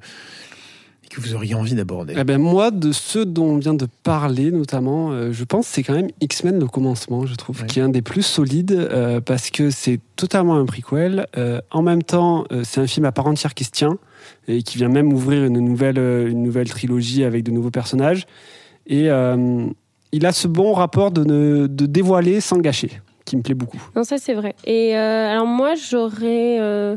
que 1.10 1.20
vous 1.20 1.34
auriez 1.34 1.54
envie 1.54 1.74
d'aborder? 1.74 2.14
Eh 2.16 2.22
ben 2.22 2.38
Moi, 2.38 2.70
de 2.70 2.92
ceux 2.92 3.26
dont 3.26 3.46
on 3.46 3.58
vient 3.58 3.74
de 3.74 3.88
parler, 4.04 4.52
notamment, 4.52 5.10
euh, 5.10 5.32
je 5.32 5.42
pense 5.42 5.66
c'est 5.66 5.82
quand 5.82 5.94
même 5.94 6.08
X-Men 6.20 6.60
le 6.60 6.68
commencement, 6.68 7.26
je 7.26 7.34
trouve, 7.34 7.66
qui 7.66 7.80
est 7.80 7.82
un 7.82 7.88
des 7.88 8.00
plus 8.00 8.22
solides 8.22 8.72
euh, 8.72 9.20
parce 9.20 9.50
que 9.50 9.70
c'est 9.70 10.00
totalement 10.14 10.54
un 10.54 10.66
prequel. 10.66 11.26
en 11.72 11.82
même 11.82 12.04
temps, 12.04 12.44
c'est 12.62 12.80
un 12.80 12.86
film 12.86 13.06
à 13.06 13.12
part 13.12 13.26
entière 13.26 13.54
qui 13.54 13.64
se 13.64 13.72
tient 13.72 13.98
et 14.46 14.62
qui 14.62 14.78
vient 14.78 14.88
même 14.88 15.12
ouvrir 15.12 15.44
une 15.44 15.58
nouvelle, 15.58 15.98
une 15.98 16.44
nouvelle 16.44 16.70
trilogie 16.70 17.24
avec 17.24 17.42
de 17.42 17.50
nouveaux 17.50 17.72
personnages. 17.72 18.26
Et 18.86 19.10
il 20.14 20.26
a 20.26 20.32
ce 20.32 20.46
bon 20.46 20.72
rapport 20.72 21.10
de, 21.10 21.24
ne, 21.24 21.66
de 21.66 21.86
dévoiler 21.86 22.40
sans 22.40 22.58
gâcher, 22.58 23.00
qui 23.24 23.36
me 23.36 23.42
plaît 23.42 23.54
beaucoup. 23.54 23.82
Non, 23.96 24.04
ça 24.04 24.16
c'est 24.18 24.34
vrai. 24.34 24.54
Et 24.64 24.96
euh, 24.96 25.30
alors 25.30 25.46
moi, 25.46 25.74
j'aurais... 25.74 26.58
Euh, 26.60 26.96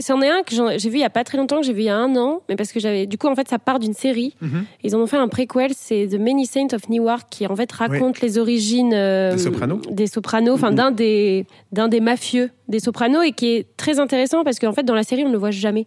c'en 0.00 0.20
est 0.20 0.28
un 0.28 0.42
que 0.42 0.54
j'ai 0.78 0.90
vu 0.90 0.96
il 0.96 1.00
y 1.00 1.04
a 1.04 1.10
pas 1.10 1.22
très 1.22 1.38
longtemps, 1.38 1.60
que 1.60 1.66
j'ai 1.66 1.72
vu 1.72 1.82
il 1.82 1.84
y 1.84 1.88
a 1.88 1.96
un 1.96 2.16
an, 2.16 2.42
mais 2.48 2.56
parce 2.56 2.72
que 2.72 2.80
j'avais. 2.80 3.06
Du 3.06 3.18
coup, 3.18 3.28
en 3.28 3.36
fait, 3.36 3.46
ça 3.46 3.60
part 3.60 3.78
d'une 3.78 3.92
série. 3.94 4.34
Mhm. 4.40 4.64
Ils 4.82 4.96
en 4.96 4.98
ont 4.98 5.06
fait 5.06 5.16
un 5.16 5.28
préquel, 5.28 5.70
c'est 5.76 6.08
The 6.08 6.18
Many 6.18 6.44
Saints 6.44 6.74
of 6.74 6.88
Newark, 6.88 7.28
qui 7.30 7.46
en 7.46 7.54
fait 7.54 7.70
raconte 7.70 8.20
les 8.20 8.36
origines 8.38 8.92
euh, 8.92 9.30
des 9.32 9.38
sopranos, 9.38 9.80
des 9.88 10.06
sopranos, 10.08 10.54
enfin 10.54 10.70
mhm. 10.70 10.76
d'un 10.76 10.90
des 10.90 11.46
d'un 11.70 11.86
des 11.86 12.00
mafieux 12.00 12.50
des 12.68 12.80
sopranos, 12.80 13.22
et 13.22 13.30
qui 13.30 13.46
est 13.54 13.76
très 13.76 14.00
intéressant 14.00 14.42
parce 14.42 14.58
qu'en 14.58 14.72
fait, 14.72 14.82
dans 14.82 14.96
la 14.96 15.04
série, 15.04 15.22
on 15.22 15.28
ne 15.28 15.32
le 15.32 15.38
voit 15.38 15.52
jamais 15.52 15.86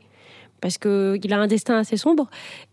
parce 0.63 0.77
qu'il 0.77 1.33
a 1.33 1.37
un 1.37 1.47
destin 1.47 1.77
assez 1.77 1.97
sombre. 1.97 2.29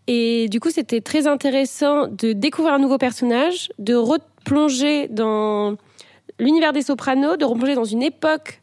Et 0.07 0.47
du 0.47 0.61
coup, 0.61 0.69
c'était 0.69 1.01
très 1.01 1.27
intéressant 1.27 2.07
de 2.07 2.31
découvrir 2.31 2.73
un 2.73 2.79
nouveau 2.79 2.97
personnage, 2.97 3.69
de 3.79 3.95
replonger 3.95 5.09
dans 5.09 5.75
l'univers 6.39 6.71
des 6.71 6.83
sopranos, 6.83 7.35
de 7.35 7.43
replonger 7.43 7.75
dans 7.75 7.83
une 7.83 8.01
époque 8.01 8.61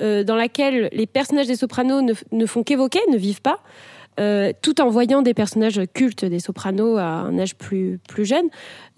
euh, 0.00 0.24
dans 0.24 0.34
laquelle 0.34 0.88
les 0.90 1.06
personnages 1.06 1.46
des 1.46 1.54
sopranos 1.54 2.02
ne, 2.32 2.46
font 2.46 2.64
qu'évoquer, 2.64 2.98
ne 3.08 3.16
vivent 3.16 3.40
pas. 3.40 3.60
Euh, 4.18 4.52
tout 4.62 4.80
en 4.80 4.88
voyant 4.88 5.22
des 5.22 5.34
personnages 5.34 5.80
cultes 5.92 6.24
des 6.24 6.40
Sopranos 6.40 6.96
à 6.96 7.04
un 7.04 7.38
âge 7.38 7.54
plus 7.54 7.98
plus 8.08 8.24
jeune. 8.24 8.46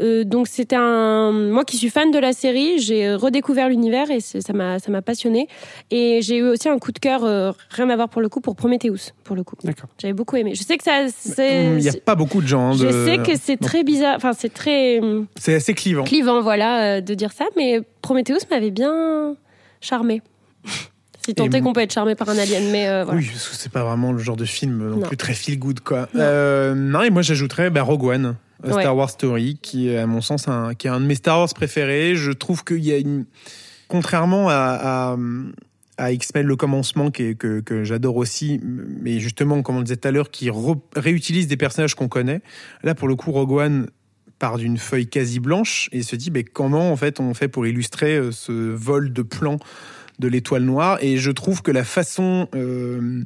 Euh, 0.01 0.25
donc 0.25 0.47
c'était 0.47 0.77
un 0.77 1.33
moi 1.33 1.65
qui 1.65 1.77
suis 1.77 1.91
fan 1.91 2.11
de 2.11 2.19
la 2.19 2.33
série, 2.33 2.79
j'ai 2.79 3.15
redécouvert 3.15 3.69
l'univers 3.69 4.11
et 4.11 4.21
ça 4.21 4.53
m'a 4.53 4.79
ça 4.79 4.93
m'a 4.93 5.03
passionné 5.03 5.49
et 5.91 6.21
j'ai 6.23 6.37
eu 6.39 6.43
aussi 6.45 6.69
un 6.69 6.79
coup 6.79 6.93
de 6.93 6.99
cœur 6.99 7.25
euh, 7.25 7.53
rien 7.71 7.91
à 7.91 7.97
voir 7.97 8.09
pour 8.09 8.23
le 8.23 8.29
coup 8.29 8.41
pour 8.41 8.55
Prometheus 8.55 9.13
pour 9.25 9.35
le 9.35 9.43
coup. 9.43 9.57
D'accord. 9.65 9.89
J'avais 9.99 10.15
beaucoup 10.15 10.37
aimé. 10.37 10.55
Je 10.55 10.63
sais 10.63 10.79
que 10.79 10.85
ça 10.85 11.03
il 11.03 11.77
n'y 11.77 11.89
a 11.89 11.93
pas 12.05 12.15
beaucoup 12.15 12.41
de 12.41 12.47
gens. 12.47 12.71
Hein, 12.71 12.77
je 12.77 13.05
sais 13.05 13.19
que 13.19 13.37
c'est 13.37 13.57
très 13.57 13.83
bizarre, 13.83 14.15
enfin 14.17 14.33
c'est 14.33 14.53
très 14.53 15.01
c'est 15.37 15.55
assez 15.55 15.75
clivant. 15.75 16.05
Clivant 16.05 16.41
voilà 16.43 17.01
de 17.01 17.15
dire 17.15 17.33
ça 17.33 17.47
mais 17.57 17.81
Prometheus 18.03 18.47
m'avait 18.51 18.71
bien 18.71 19.37
charmé. 19.81 20.23
Si 21.29 21.35
tant 21.35 21.45
est 21.45 21.61
qu'on 21.61 21.75
peut 21.75 21.83
être 21.83 21.93
charmé 21.93 22.15
par 22.15 22.31
un 22.31 22.39
alien, 22.39 22.71
mais 22.71 22.89
euh, 22.89 23.05
voilà. 23.05 23.21
Oui, 23.21 23.29
parce 23.31 23.51
que 23.51 23.55
c'est 23.55 23.71
pas 23.71 23.85
vraiment 23.85 24.13
le 24.13 24.19
genre 24.19 24.37
de 24.37 24.47
film 24.47 24.89
non, 24.89 25.01
plus 25.01 25.19
très 25.19 25.35
feel 25.35 25.59
good, 25.59 25.81
quoi. 25.81 26.09
Non, 26.15 26.21
euh, 26.21 26.75
non 26.75 27.03
et 27.03 27.11
moi 27.11 27.21
j'ajouterais 27.21 27.69
bah, 27.69 27.83
Rogue 27.83 28.05
One. 28.05 28.37
Star 28.65 28.97
Wars 28.97 29.11
Story, 29.11 29.59
qui 29.61 29.91
est 29.91 29.99
à 29.99 30.07
mon 30.07 30.23
sens 30.23 30.49
un, 30.49 30.75
qui 30.75 30.87
est 30.87 30.91
un 30.91 31.01
de 31.01 31.05
mes 31.05 31.17
Star 31.17 31.39
Wars 31.39 31.53
préférés. 31.55 32.17
Je 32.17 32.33
trouve 32.33 32.65
qu'il 32.65 32.83
y 32.83 32.93
a 32.93 32.97
une, 32.97 33.27
contrairement 33.89 34.49
à, 34.49 35.17
à, 35.99 36.13
X-Men 36.13 36.47
le 36.47 36.57
commencement 36.57 37.11
que, 37.11 37.35
que 37.35 37.85
j'adore 37.85 38.17
aussi, 38.17 38.59
mais 38.65 39.21
justement 39.21 39.63
comme 39.63 39.77
on 39.77 39.81
le 39.81 39.85
disait 39.85 39.99
tout 39.99 40.09
à 40.09 40.13
l'heure, 40.13 40.31
qui 40.31 40.51
réutilise 40.97 41.47
des 41.47 41.59
personnages 41.59 41.95
qu'on 41.95 42.09
connaît. 42.09 42.41
Là 42.83 42.95
pour 42.95 43.07
le 43.07 43.17
coup 43.17 43.33
Rogue 43.33 43.53
One 43.53 43.87
part 44.39 44.57
d'une 44.57 44.79
feuille 44.79 45.09
quasi 45.09 45.41
blanche 45.41 45.89
et 45.93 46.03
se 46.03 46.17
dit 46.17 46.31
mais 46.31 46.45
comment 46.45 46.91
en 46.93 46.97
fait 46.97 47.21
on 47.21 47.35
fait 47.35 47.49
pour 47.49 47.67
illustrer 47.67 48.17
euh, 48.17 48.33
ce 48.33 48.53
vol 48.53 49.13
de 49.13 49.23
plan 49.23 49.59
de 50.19 50.29
l'étoile 50.29 50.63
noire. 50.63 50.99
Et 51.01 51.17
je 51.17 51.31
trouve 51.31 51.63
que 51.63 51.71
la 51.71 51.85
façon 51.85 52.49
euh, 52.55 53.25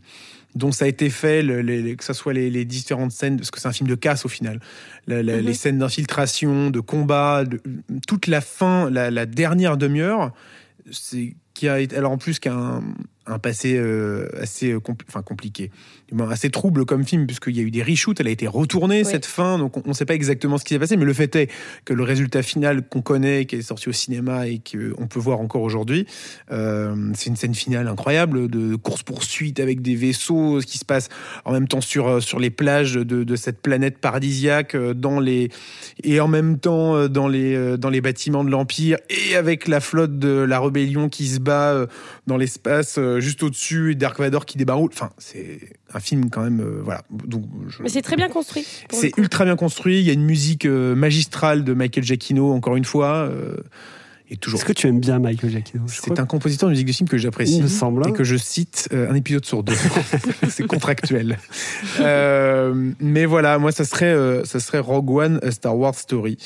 dont 0.55 0.73
ça 0.73 0.85
a 0.85 0.89
été 0.89 1.11
fait, 1.11 1.45
que 1.97 2.05
ce 2.05 2.13
soit 2.13 2.33
les, 2.33 2.65
différentes 2.65 3.13
scènes, 3.13 3.37
parce 3.37 3.51
que 3.51 3.61
c'est 3.61 3.69
un 3.69 3.73
film 3.73 3.89
de 3.89 3.95
casse 3.95 4.25
au 4.25 4.29
final, 4.29 4.61
mhm. 5.09 5.21
les 5.21 5.55
scènes 5.55 5.79
d'infiltration, 5.79 6.71
de 6.71 6.81
combat, 6.81 7.45
toute 8.07 8.27
la 8.27 8.41
fin, 8.41 8.91
la, 8.91 9.27
dernière 9.27 9.77
demi-heure, 9.77 10.33
c'est 10.91 11.37
qui 11.55 11.69
a 11.69 11.75
alors 11.75 12.13
en 12.13 12.19
plus 12.19 12.39
qu'un 12.39 12.83
un 13.27 13.39
passé 13.39 13.77
euh, 13.77 14.29
assez 14.41 14.75
enfin 15.09 15.23
compliqué. 15.23 15.71
Assez 16.29 16.51
trouble 16.51 16.85
comme 16.85 17.07
film, 17.07 17.27
puisqu'il 17.27 17.57
y 17.57 17.61
a 17.61 17.63
eu 17.63 17.71
des 17.71 17.83
reshoots, 17.83 18.21
elle 18.21 18.27
a 18.27 18.31
été 18.31 18.47
retournée 18.47 19.03
cette 19.03 19.25
fin, 19.25 19.59
donc 19.59 19.79
on 19.79 19.89
ne 19.89 19.95
sait 19.95 20.05
pas 20.05 20.15
exactement 20.15 20.59
ce 20.59 20.65
qui 20.65 20.75
s'est 20.75 20.79
passé, 20.79 20.97
mais 20.99 21.07
le 21.07 21.15
fait 21.15 21.35
est 21.37 21.51
que 21.87 21.95
le 21.95 22.03
résultat 22.03 22.43
final 22.43 22.87
qu'on 22.87 23.01
connaît, 23.01 23.47
qui 23.47 23.57
est 23.57 23.63
sorti 23.63 23.89
au 23.89 23.93
cinéma 23.93 24.47
et 24.47 24.61
qu'on 24.61 25.07
peut 25.07 25.19
voir 25.19 25.41
encore 25.41 25.63
aujourd'hui, 25.63 26.07
euh, 26.51 26.95
c'est 27.15 27.31
une 27.31 27.37
scène 27.37 27.55
finale 27.55 27.89
incroyable 27.89 28.49
de 28.49 28.77
course-poursuite 28.77 29.59
avec 29.59 29.81
des 29.81 29.95
vaisseaux, 29.95 30.61
ce 30.61 30.67
qui 30.67 30.77
se 30.77 30.85
passe 30.85 31.09
en 31.47 31.53
même 31.53 31.67
temps 31.67 31.81
sur, 31.81 32.09
euh, 32.09 32.21
sur 32.21 32.39
les 32.39 32.51
plages 32.51 32.95
de, 32.95 33.25
de 33.25 33.37
cette 33.37 33.63
planète 33.63 33.97
paradisiaque, 33.99 34.75
euh, 34.75 34.93
dans 34.93 35.19
les, 35.19 35.49
et 36.05 36.21
en 36.21 36.29
même 36.29 36.59
temps 36.59 37.09
dans 37.09 37.29
les, 37.29 37.79
dans 37.79 37.91
les 37.91 38.03
bâtiments 38.03 38.45
de 38.45 38.51
l'Empire, 38.51 38.99
et 39.09 39.35
avec 39.35 39.67
la 39.67 39.81
flotte 39.81 40.19
de 40.19 40.29
la 40.29 40.61
rébellion 40.61 41.09
qui 41.09 41.29
se 41.29 41.41
bat 41.41 41.87
dans 42.27 42.37
l'espace 42.37 42.99
juste 43.21 43.43
au-dessus, 43.43 43.93
et 43.93 43.95
Dark 43.95 44.19
Vador 44.19 44.47
qui 44.47 44.59
débaroule. 44.59 44.91
Enfin, 44.93 45.11
c'est 45.19 45.59
un 45.95 46.01
film 46.01 46.31
quand 46.31 46.43
même, 46.43 46.61
euh, 46.61 46.81
voilà. 46.83 47.03
Donc, 47.11 47.45
Mais 47.81 47.89
c'est 47.89 48.03
très 48.03 48.17
bien 48.17 48.29
construit. 48.29 48.67
C'est 48.91 49.17
ultra 49.17 49.45
bien 49.45 49.57
construit. 49.57 50.01
Il 50.01 50.05
y 50.05 50.11
a 50.11 50.13
une 50.13 50.25
musique 50.25 50.67
euh, 50.67 50.95
magistrale 50.95 51.65
de 51.65 51.75
Michael 51.75 52.05
Giacchino, 52.05 52.53
encore 52.53 52.77
une 52.77 52.85
fois. 52.85 53.29
Euh, 53.31 53.57
et 54.31 54.37
toujours. 54.37 54.61
Est-ce 54.61 54.67
que 54.67 54.73
tu 54.73 54.87
aimes 54.87 55.01
bien 55.01 55.19
Michael 55.19 55.51
Giacchino 55.51 55.85
C'est 55.89 56.19
un 56.19 56.25
compositeur 56.25 56.69
de 56.69 56.73
musique 56.73 56.87
de 56.87 56.93
film 56.93 57.09
que 57.09 57.19
j'apprécie. 57.19 57.61
me 57.61 57.69
semble. 57.69 58.09
Et 58.09 58.13
que 58.13 58.25
je 58.25 58.37
cite 58.37 58.89
un 58.93 59.15
épisode 59.15 59.45
sur 59.45 59.63
deux. 59.63 59.75
c'est 60.49 60.67
contractuel. 60.67 61.39
mais 61.99 63.27
voilà, 63.27 63.59
moi, 63.59 63.73
ça 63.73 63.85
serait, 63.85 64.45
ça 64.45 64.61
serait 64.61 64.79
Rogue 64.79 65.11
One, 65.11 65.41
A 65.43 65.51
Star 65.51 65.77
Wars 65.77 65.95
Story, 65.95 66.39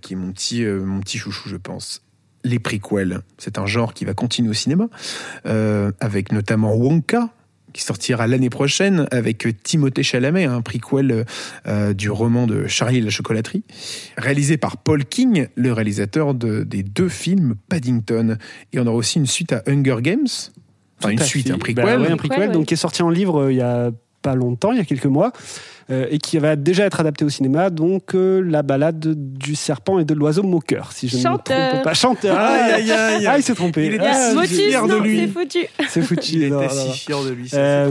qui 0.00 0.14
est 0.14 0.16
mon 0.16 0.32
petit, 0.32 0.64
mon 0.64 1.00
petit 1.00 1.18
chouchou, 1.18 1.48
je 1.48 1.56
pense 1.56 2.02
les 2.44 2.58
prequels. 2.58 3.20
C'est 3.38 3.58
un 3.58 3.66
genre 3.66 3.94
qui 3.94 4.04
va 4.04 4.14
continuer 4.14 4.50
au 4.50 4.54
cinéma, 4.54 4.88
avec 5.44 6.32
notamment 6.32 6.74
Wonka, 6.74 7.30
qui 7.72 7.82
sortira 7.82 8.26
l'année 8.26 8.50
prochaine 8.50 9.06
avec 9.10 9.46
Timothée 9.62 10.02
Chalamet, 10.02 10.44
un 10.44 10.62
prequel 10.62 11.24
euh, 11.66 11.94
du 11.94 12.10
roman 12.10 12.46
de 12.46 12.66
Charlie 12.66 12.98
et 12.98 13.02
la 13.02 13.10
chocolaterie, 13.10 13.62
réalisé 14.16 14.56
par 14.56 14.78
Paul 14.78 15.04
King, 15.04 15.48
le 15.54 15.72
réalisateur 15.72 16.34
des 16.34 16.82
deux 16.82 17.08
films 17.08 17.56
Paddington. 17.68 18.36
Et 18.72 18.80
on 18.80 18.86
aura 18.86 18.96
aussi 18.96 19.18
une 19.18 19.26
suite 19.26 19.52
à 19.52 19.62
Hunger 19.66 19.98
Games, 20.00 20.26
enfin 20.98 21.10
une 21.10 21.18
suite, 21.18 21.50
un 21.50 21.58
prequel. 21.58 21.84
Bah 21.84 21.98
un 21.98 22.16
prequel, 22.16 22.52
donc 22.52 22.66
qui 22.66 22.74
est 22.74 22.78
sorti 22.78 23.02
en 23.02 23.10
livre 23.10 23.42
euh, 23.42 23.52
il 23.52 23.58
y 23.58 23.62
a 23.62 23.90
pas 24.22 24.34
longtemps, 24.34 24.72
il 24.72 24.78
y 24.78 24.80
a 24.80 24.84
quelques 24.84 25.06
mois. 25.06 25.32
Euh, 25.90 26.06
et 26.10 26.18
qui 26.18 26.36
va 26.36 26.54
déjà 26.54 26.84
être 26.84 27.00
adapté 27.00 27.24
au 27.24 27.30
cinéma, 27.30 27.70
donc 27.70 28.14
euh, 28.14 28.42
la 28.42 28.60
balade 28.60 29.14
du 29.16 29.54
serpent 29.54 29.98
et 29.98 30.04
de 30.04 30.12
l'oiseau 30.12 30.42
moqueur, 30.42 30.92
si 30.92 31.08
je 31.08 31.16
ne 31.16 31.22
me 31.22 31.24
trompe 31.24 31.44
pas. 31.82 31.94
Chanteur. 31.94 32.36
Ah, 32.38 33.38
il 33.38 33.42
s'est 33.42 33.54
trompé. 33.54 33.86
Il 33.86 33.94
est 33.94 34.00
ah, 34.02 34.34
si 34.44 34.68
fier 34.68 34.86
de 34.86 34.96
lui. 34.96 35.20
C'est 35.20 35.28
foutu. 35.28 35.58
C'est 35.88 36.02
foutu. 36.02 36.32
Il 36.34 36.42
était 36.44 36.68
si 36.68 36.90
fier 36.90 37.24
de 37.24 37.30
lui. 37.30 37.48
Euh, 37.54 37.90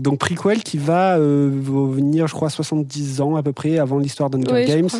donc 0.00 0.18
prequel 0.18 0.62
qui 0.62 0.76
va 0.76 1.18
venir, 1.18 2.26
je 2.26 2.34
crois, 2.34 2.50
70 2.50 3.22
ans 3.22 3.36
à 3.36 3.42
peu 3.42 3.54
près 3.54 3.78
avant 3.78 3.98
l'histoire 3.98 4.28
d'Hunger 4.28 4.66
Games 4.66 4.90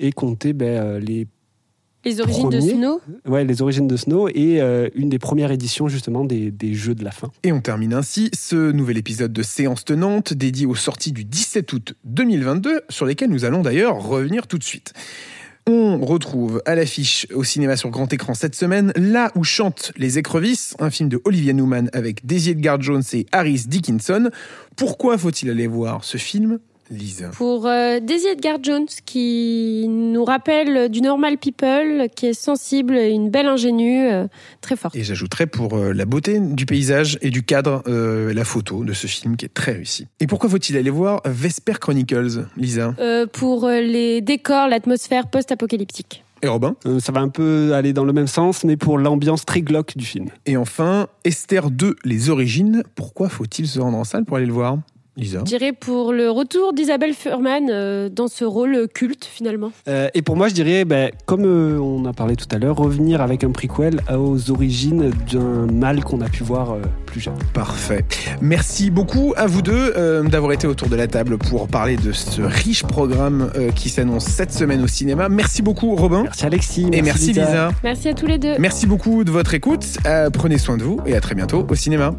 et 0.00 0.12
compter 0.12 0.54
ben, 0.54 0.98
les 0.98 1.26
les 2.06 2.20
origines 2.20 2.48
de 2.48 2.60
Snow 2.60 3.00
Ouais, 3.26 3.44
les 3.44 3.62
origines 3.62 3.88
de 3.88 3.96
Snow 3.96 4.28
et 4.28 4.60
euh, 4.60 4.88
une 4.94 5.08
des 5.08 5.18
premières 5.18 5.50
éditions 5.50 5.88
justement 5.88 6.24
des, 6.24 6.50
des, 6.50 6.72
jeux 6.72 6.94
de 6.94 7.04
la 7.04 7.10
fin. 7.10 7.30
Et 7.42 7.52
on 7.52 7.60
termine 7.60 7.92
ainsi 7.92 8.30
ce 8.32 8.70
nouvel 8.70 8.96
épisode 8.96 9.32
de 9.32 9.42
Séance 9.42 9.84
Tenante 9.84 10.32
dédié 10.32 10.66
aux 10.66 10.76
sorties 10.76 11.12
du 11.12 11.24
17 11.24 11.72
août 11.72 11.94
2022 12.04 12.82
sur 12.88 13.06
lesquelles 13.06 13.30
nous 13.30 13.44
allons 13.44 13.62
d'ailleurs 13.62 14.00
revenir 14.00 14.46
tout 14.46 14.58
de 14.58 14.64
suite. 14.64 14.92
On 15.68 15.98
retrouve 15.98 16.62
à 16.64 16.76
l'affiche 16.76 17.26
au 17.34 17.42
cinéma 17.42 17.76
sur 17.76 17.90
grand 17.90 18.12
écran 18.12 18.34
cette 18.34 18.54
semaine 18.54 18.92
Là 18.94 19.32
où 19.34 19.42
chantent 19.42 19.90
les 19.96 20.16
écrevisses, 20.16 20.76
un 20.78 20.90
film 20.90 21.08
de 21.08 21.20
Olivia 21.24 21.52
Newman 21.52 21.90
avec 21.92 22.24
Daisy 22.24 22.50
Edgar 22.50 22.80
Jones 22.80 23.02
et 23.14 23.26
Harris 23.32 23.64
Dickinson. 23.66 24.30
Pourquoi 24.76 25.18
faut-il 25.18 25.50
aller 25.50 25.66
voir 25.66 26.04
ce 26.04 26.18
film? 26.18 26.60
Lisa. 26.90 27.28
Pour 27.28 27.66
euh, 27.66 28.00
Daisy 28.00 28.28
Edgar 28.28 28.58
Jones, 28.62 28.86
qui 29.04 29.86
nous 29.88 30.24
rappelle 30.24 30.88
du 30.88 31.00
normal 31.00 31.38
people, 31.38 32.08
qui 32.14 32.26
est 32.26 32.34
sensible 32.34 32.96
et 32.96 33.10
une 33.10 33.30
belle 33.30 33.46
ingénue, 33.46 34.06
euh, 34.06 34.26
très 34.60 34.76
forte. 34.76 34.94
Et 34.96 35.02
j'ajouterais 35.02 35.46
pour 35.46 35.74
euh, 35.74 35.92
la 35.92 36.04
beauté 36.04 36.38
du 36.40 36.66
paysage 36.66 37.18
et 37.22 37.30
du 37.30 37.42
cadre, 37.42 37.82
la 37.86 38.44
photo 38.44 38.84
de 38.84 38.92
ce 38.92 39.06
film 39.06 39.36
qui 39.36 39.44
est 39.44 39.52
très 39.52 39.72
réussi. 39.72 40.06
Et 40.20 40.26
pourquoi 40.26 40.48
faut-il 40.48 40.76
aller 40.76 40.90
voir 40.90 41.20
Vesper 41.24 41.74
Chronicles, 41.80 42.46
Lisa 42.56 42.94
Pour 43.32 43.68
les 43.68 44.20
décors, 44.20 44.68
l'atmosphère 44.68 45.28
post-apocalyptique. 45.28 46.24
Et 46.42 46.48
Robin? 46.48 46.76
Ça 47.00 47.12
va 47.12 47.20
un 47.20 47.28
peu 47.28 47.72
aller 47.74 47.92
dans 47.92 48.04
le 48.04 48.12
même 48.12 48.26
sens, 48.26 48.64
mais 48.64 48.76
pour 48.76 48.98
l'ambiance 48.98 49.44
très 49.44 49.62
glauque 49.62 49.96
du 49.96 50.04
film. 50.04 50.28
Et 50.44 50.56
enfin, 50.56 51.08
Esther 51.24 51.70
2, 51.70 51.96
les 52.04 52.30
origines. 52.30 52.82
Pourquoi 52.94 53.28
faut-il 53.28 53.66
se 53.66 53.80
rendre 53.80 53.96
en 53.96 54.04
salle 54.04 54.24
pour 54.24 54.36
aller 54.36 54.46
le 54.46 54.52
voir? 54.52 54.78
Lisa. 55.16 55.38
Je 55.38 55.44
dirais 55.44 55.72
pour 55.72 56.12
le 56.12 56.30
retour 56.30 56.74
d'Isabelle 56.74 57.14
Furman 57.14 57.68
euh, 57.70 58.10
dans 58.10 58.28
ce 58.28 58.44
rôle 58.44 58.86
culte 58.92 59.24
finalement. 59.24 59.72
Euh, 59.88 60.08
et 60.12 60.20
pour 60.20 60.36
moi, 60.36 60.48
je 60.48 60.54
dirais, 60.54 60.84
ben, 60.84 61.10
comme 61.24 61.44
euh, 61.44 61.78
on 61.78 62.04
a 62.04 62.12
parlé 62.12 62.36
tout 62.36 62.46
à 62.50 62.58
l'heure, 62.58 62.76
revenir 62.76 63.22
avec 63.22 63.42
un 63.42 63.50
prequel 63.50 64.00
aux 64.14 64.50
origines 64.50 65.10
d'un 65.32 65.72
mal 65.72 66.04
qu'on 66.04 66.20
a 66.20 66.28
pu 66.28 66.44
voir 66.44 66.76
plus 67.06 67.20
jeune. 67.20 67.38
Parfait. 67.54 68.04
Merci 68.42 68.90
beaucoup 68.90 69.32
à 69.36 69.46
vous 69.46 69.62
deux 69.62 69.94
d'avoir 70.28 70.52
été 70.52 70.66
autour 70.66 70.88
de 70.88 70.96
la 70.96 71.06
table 71.06 71.38
pour 71.38 71.68
parler 71.68 71.96
de 71.96 72.12
ce 72.12 72.42
riche 72.42 72.84
programme 72.84 73.50
qui 73.74 73.88
s'annonce 73.88 74.26
cette 74.26 74.52
semaine 74.52 74.82
au 74.82 74.86
cinéma. 74.86 75.28
Merci 75.28 75.62
beaucoup 75.62 75.94
Robin. 75.96 76.24
Merci 76.24 76.46
Alexis. 76.46 76.86
Et 76.92 77.02
merci, 77.02 77.28
Lisa. 77.28 77.46
Lisa. 77.46 77.70
Merci 77.82 78.08
à 78.08 78.14
tous 78.14 78.26
les 78.26 78.38
deux. 78.38 78.54
Merci 78.58 78.86
beaucoup 78.86 79.24
de 79.24 79.30
votre 79.30 79.54
écoute. 79.54 79.84
prenez 80.32 80.58
soin 80.58 80.76
de 80.76 80.84
vous 80.84 81.00
et 81.06 81.16
à 81.16 81.20
très 81.20 81.34
bientôt 81.34 81.66
au 81.68 81.74
cinéma. 81.74 82.14